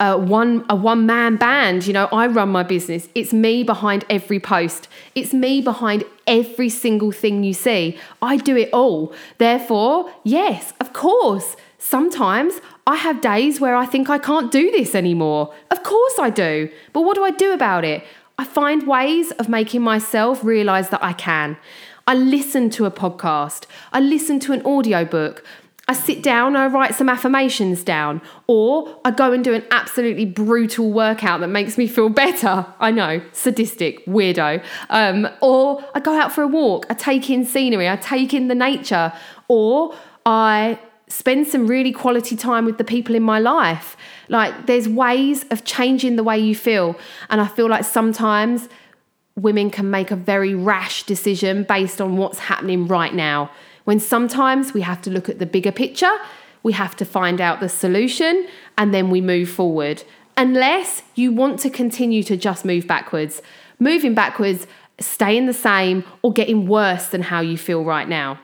uh, 0.00 0.16
one 0.16 0.64
a 0.68 0.76
one 0.76 1.06
man 1.06 1.36
band, 1.36 1.86
you 1.86 1.92
know, 1.92 2.08
I 2.12 2.26
run 2.28 2.50
my 2.50 2.62
business. 2.62 3.08
It's 3.14 3.32
me 3.32 3.64
behind 3.64 4.04
every 4.08 4.38
post. 4.38 4.88
It's 5.14 5.32
me 5.32 5.60
behind 5.60 6.04
every 6.26 6.68
single 6.68 7.10
thing 7.10 7.42
you 7.42 7.52
see. 7.52 7.98
I 8.22 8.36
do 8.36 8.56
it 8.56 8.72
all. 8.72 9.12
Therefore, 9.38 10.10
yes, 10.22 10.72
of 10.80 10.92
course, 10.92 11.56
sometimes 11.78 12.60
I 12.86 12.96
have 12.96 13.20
days 13.20 13.60
where 13.60 13.74
I 13.74 13.86
think 13.86 14.08
I 14.08 14.18
can't 14.18 14.52
do 14.52 14.70
this 14.70 14.94
anymore. 14.94 15.52
Of 15.70 15.82
course 15.82 16.18
I 16.20 16.30
do. 16.30 16.70
But 16.92 17.02
what 17.02 17.16
do 17.16 17.24
I 17.24 17.30
do 17.30 17.52
about 17.52 17.84
it? 17.84 18.04
I 18.38 18.44
find 18.44 18.86
ways 18.86 19.32
of 19.32 19.48
making 19.48 19.82
myself 19.82 20.44
realize 20.44 20.90
that 20.90 21.02
I 21.02 21.12
can. 21.12 21.56
I 22.06 22.14
listen 22.14 22.70
to 22.70 22.86
a 22.86 22.90
podcast, 22.90 23.66
I 23.92 24.00
listen 24.00 24.40
to 24.40 24.52
an 24.52 24.62
audiobook, 24.64 25.44
I 25.88 25.94
sit 25.94 26.22
down, 26.22 26.54
I 26.54 26.66
write 26.66 26.94
some 26.94 27.08
affirmations 27.08 27.82
down, 27.82 28.20
or 28.46 29.00
I 29.06 29.10
go 29.10 29.32
and 29.32 29.42
do 29.42 29.54
an 29.54 29.64
absolutely 29.70 30.26
brutal 30.26 30.92
workout 30.92 31.40
that 31.40 31.48
makes 31.48 31.78
me 31.78 31.86
feel 31.86 32.10
better. 32.10 32.66
I 32.78 32.90
know, 32.90 33.22
sadistic, 33.32 34.04
weirdo. 34.04 34.62
Um, 34.90 35.28
or 35.40 35.82
I 35.94 36.00
go 36.00 36.12
out 36.12 36.30
for 36.30 36.42
a 36.42 36.46
walk, 36.46 36.86
I 36.90 36.94
take 36.94 37.30
in 37.30 37.46
scenery, 37.46 37.88
I 37.88 37.96
take 37.96 38.34
in 38.34 38.48
the 38.48 38.54
nature, 38.54 39.14
or 39.48 39.94
I 40.26 40.78
spend 41.08 41.46
some 41.46 41.66
really 41.66 41.92
quality 41.92 42.36
time 42.36 42.66
with 42.66 42.76
the 42.76 42.84
people 42.84 43.14
in 43.14 43.22
my 43.22 43.38
life. 43.38 43.96
Like, 44.28 44.66
there's 44.66 44.86
ways 44.86 45.44
of 45.50 45.64
changing 45.64 46.16
the 46.16 46.22
way 46.22 46.38
you 46.38 46.54
feel. 46.54 46.96
And 47.30 47.40
I 47.40 47.46
feel 47.46 47.66
like 47.66 47.84
sometimes 47.84 48.68
women 49.34 49.70
can 49.70 49.90
make 49.90 50.10
a 50.10 50.16
very 50.16 50.54
rash 50.54 51.04
decision 51.04 51.62
based 51.62 52.00
on 52.00 52.18
what's 52.18 52.38
happening 52.38 52.86
right 52.86 53.14
now. 53.14 53.50
When 53.88 54.00
sometimes 54.00 54.74
we 54.74 54.82
have 54.82 55.00
to 55.00 55.10
look 55.10 55.30
at 55.30 55.38
the 55.38 55.46
bigger 55.46 55.72
picture, 55.72 56.12
we 56.62 56.74
have 56.74 56.94
to 56.96 57.06
find 57.06 57.40
out 57.40 57.60
the 57.60 57.70
solution, 57.70 58.46
and 58.76 58.92
then 58.92 59.08
we 59.08 59.22
move 59.22 59.48
forward. 59.48 60.04
Unless 60.36 61.04
you 61.14 61.32
want 61.32 61.58
to 61.60 61.70
continue 61.70 62.22
to 62.24 62.36
just 62.36 62.66
move 62.66 62.86
backwards. 62.86 63.40
Moving 63.78 64.12
backwards, 64.12 64.66
staying 65.00 65.46
the 65.46 65.54
same, 65.54 66.04
or 66.20 66.34
getting 66.34 66.68
worse 66.68 67.06
than 67.08 67.22
how 67.22 67.40
you 67.40 67.56
feel 67.56 67.82
right 67.82 68.06
now. 68.06 68.38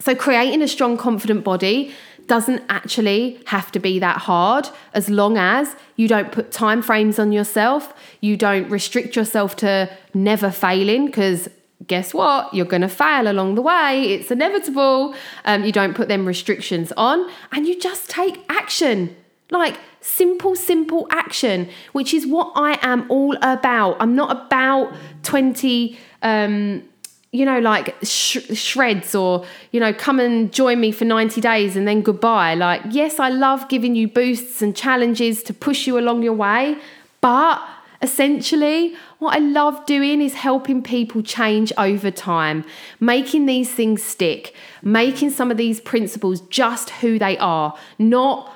So, 0.00 0.14
creating 0.14 0.60
a 0.60 0.68
strong, 0.68 0.98
confident 0.98 1.44
body 1.44 1.94
doesn't 2.26 2.62
actually 2.68 3.40
have 3.46 3.72
to 3.72 3.78
be 3.78 3.98
that 4.00 4.18
hard 4.18 4.68
as 4.92 5.08
long 5.08 5.38
as 5.38 5.76
you 5.96 6.08
don't 6.08 6.30
put 6.30 6.52
time 6.52 6.82
frames 6.82 7.18
on 7.18 7.32
yourself, 7.32 7.94
you 8.20 8.36
don't 8.36 8.68
restrict 8.68 9.16
yourself 9.16 9.56
to 9.56 9.88
never 10.12 10.50
failing 10.50 11.06
because 11.06 11.48
guess 11.86 12.12
what? 12.12 12.52
You're 12.52 12.66
going 12.66 12.82
to 12.82 12.88
fail 12.88 13.30
along 13.30 13.54
the 13.54 13.62
way. 13.62 14.02
It's 14.12 14.30
inevitable. 14.30 15.14
Um, 15.44 15.64
you 15.64 15.72
don't 15.72 15.94
put 15.94 16.08
them 16.08 16.26
restrictions 16.26 16.92
on 16.96 17.30
and 17.52 17.66
you 17.66 17.78
just 17.78 18.10
take 18.10 18.44
action. 18.48 19.16
Like 19.50 19.78
simple, 20.00 20.56
simple 20.56 21.06
action, 21.10 21.68
which 21.92 22.12
is 22.12 22.26
what 22.26 22.52
I 22.54 22.78
am 22.82 23.10
all 23.10 23.36
about. 23.36 23.96
I'm 24.00 24.14
not 24.14 24.46
about 24.46 24.94
20 25.22 25.98
um, 26.22 26.82
you 27.30 27.44
know, 27.44 27.58
like 27.58 27.94
sh- 28.02 28.38
shreds 28.54 29.14
or, 29.14 29.44
you 29.70 29.80
know, 29.80 29.92
come 29.92 30.18
and 30.18 30.52
join 30.52 30.80
me 30.80 30.90
for 30.90 31.04
90 31.04 31.40
days 31.40 31.76
and 31.76 31.86
then 31.86 32.00
goodbye. 32.00 32.54
Like, 32.54 32.80
yes, 32.90 33.20
I 33.20 33.28
love 33.28 33.68
giving 33.68 33.94
you 33.94 34.08
boosts 34.08 34.62
and 34.62 34.74
challenges 34.74 35.42
to 35.44 35.54
push 35.54 35.86
you 35.86 35.98
along 35.98 36.22
your 36.22 36.32
way, 36.32 36.78
but 37.20 37.60
essentially, 38.00 38.94
what 39.18 39.34
I 39.34 39.38
love 39.38 39.84
doing 39.86 40.20
is 40.20 40.34
helping 40.34 40.82
people 40.82 41.22
change 41.22 41.72
over 41.76 42.10
time, 42.10 42.64
making 43.00 43.46
these 43.46 43.72
things 43.72 44.02
stick, 44.02 44.54
making 44.82 45.30
some 45.30 45.50
of 45.50 45.56
these 45.56 45.80
principles 45.80 46.40
just 46.42 46.90
who 46.90 47.18
they 47.18 47.36
are, 47.38 47.76
not 47.98 48.54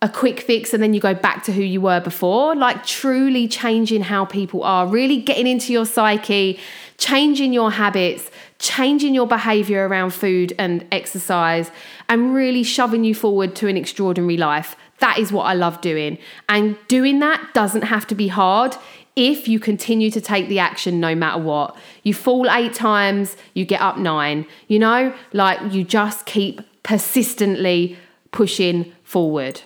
a 0.00 0.08
quick 0.08 0.40
fix 0.40 0.72
and 0.72 0.80
then 0.80 0.94
you 0.94 1.00
go 1.00 1.12
back 1.12 1.42
to 1.42 1.52
who 1.52 1.62
you 1.62 1.80
were 1.80 2.00
before, 2.00 2.54
like 2.54 2.86
truly 2.86 3.48
changing 3.48 4.02
how 4.02 4.24
people 4.24 4.62
are, 4.62 4.86
really 4.86 5.20
getting 5.20 5.46
into 5.46 5.72
your 5.72 5.84
psyche, 5.84 6.58
changing 6.98 7.52
your 7.52 7.72
habits, 7.72 8.30
changing 8.60 9.12
your 9.12 9.26
behavior 9.26 9.88
around 9.88 10.10
food 10.10 10.52
and 10.56 10.86
exercise, 10.92 11.72
and 12.08 12.34
really 12.34 12.62
shoving 12.62 13.04
you 13.04 13.14
forward 13.14 13.54
to 13.56 13.68
an 13.68 13.76
extraordinary 13.76 14.36
life. 14.36 14.76
That 15.00 15.18
is 15.18 15.30
what 15.30 15.44
I 15.44 15.54
love 15.54 15.80
doing. 15.80 16.18
And 16.48 16.76
doing 16.88 17.20
that 17.20 17.52
doesn't 17.54 17.82
have 17.82 18.06
to 18.08 18.14
be 18.14 18.28
hard 18.28 18.76
if 19.14 19.48
you 19.48 19.58
continue 19.58 20.10
to 20.12 20.20
take 20.20 20.48
the 20.48 20.58
action 20.58 21.00
no 21.00 21.14
matter 21.14 21.42
what. 21.42 21.76
You 22.02 22.14
fall 22.14 22.48
eight 22.50 22.72
times, 22.72 23.36
you 23.52 23.64
get 23.64 23.80
up 23.80 23.98
nine. 23.98 24.46
You 24.68 24.78
know, 24.78 25.14
like 25.32 25.72
you 25.72 25.84
just 25.84 26.24
keep 26.24 26.60
persistently 26.82 27.98
pushing 28.30 28.92
forward. 29.02 29.62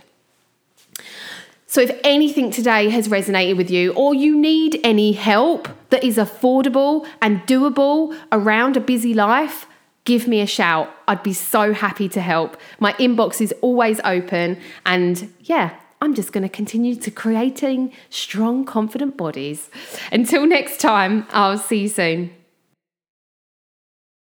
So, 1.67 1.81
if 1.81 1.99
anything 2.05 2.51
today 2.51 2.91
has 2.91 3.09
resonated 3.09 3.57
with 3.57 3.71
you, 3.71 3.95
or 3.95 4.15
you 4.15 4.39
need 4.39 4.79
any 4.85 5.13
help 5.13 5.69
that 5.89 6.05
is 6.05 6.19
affordable 6.19 7.07
and 7.23 7.41
doable 7.47 8.15
around 8.31 8.77
a 8.77 8.81
busy 8.81 9.15
life, 9.15 9.67
give 10.05 10.27
me 10.27 10.41
a 10.41 10.47
shout. 10.47 10.91
I'd 11.09 11.23
be 11.23 11.33
so 11.33 11.73
happy 11.73 12.09
to 12.11 12.21
help. 12.21 12.57
My 12.81 12.93
inbox 12.95 13.41
is 13.41 13.55
always 13.61 14.01
open, 14.05 14.61
and 14.85 15.33
yeah, 15.41 15.77
I'm 16.01 16.15
just 16.15 16.33
going 16.33 16.43
to 16.43 16.49
continue 16.49 16.97
to 16.97 17.11
creating 17.11 17.93
strong, 18.11 18.65
confident 18.65 19.17
bodies. 19.17 19.71
Until 20.11 20.47
next 20.47 20.81
time, 20.81 21.27
I'll 21.31 21.59
see 21.59 21.83
you 21.83 21.89
soon. 21.89 22.42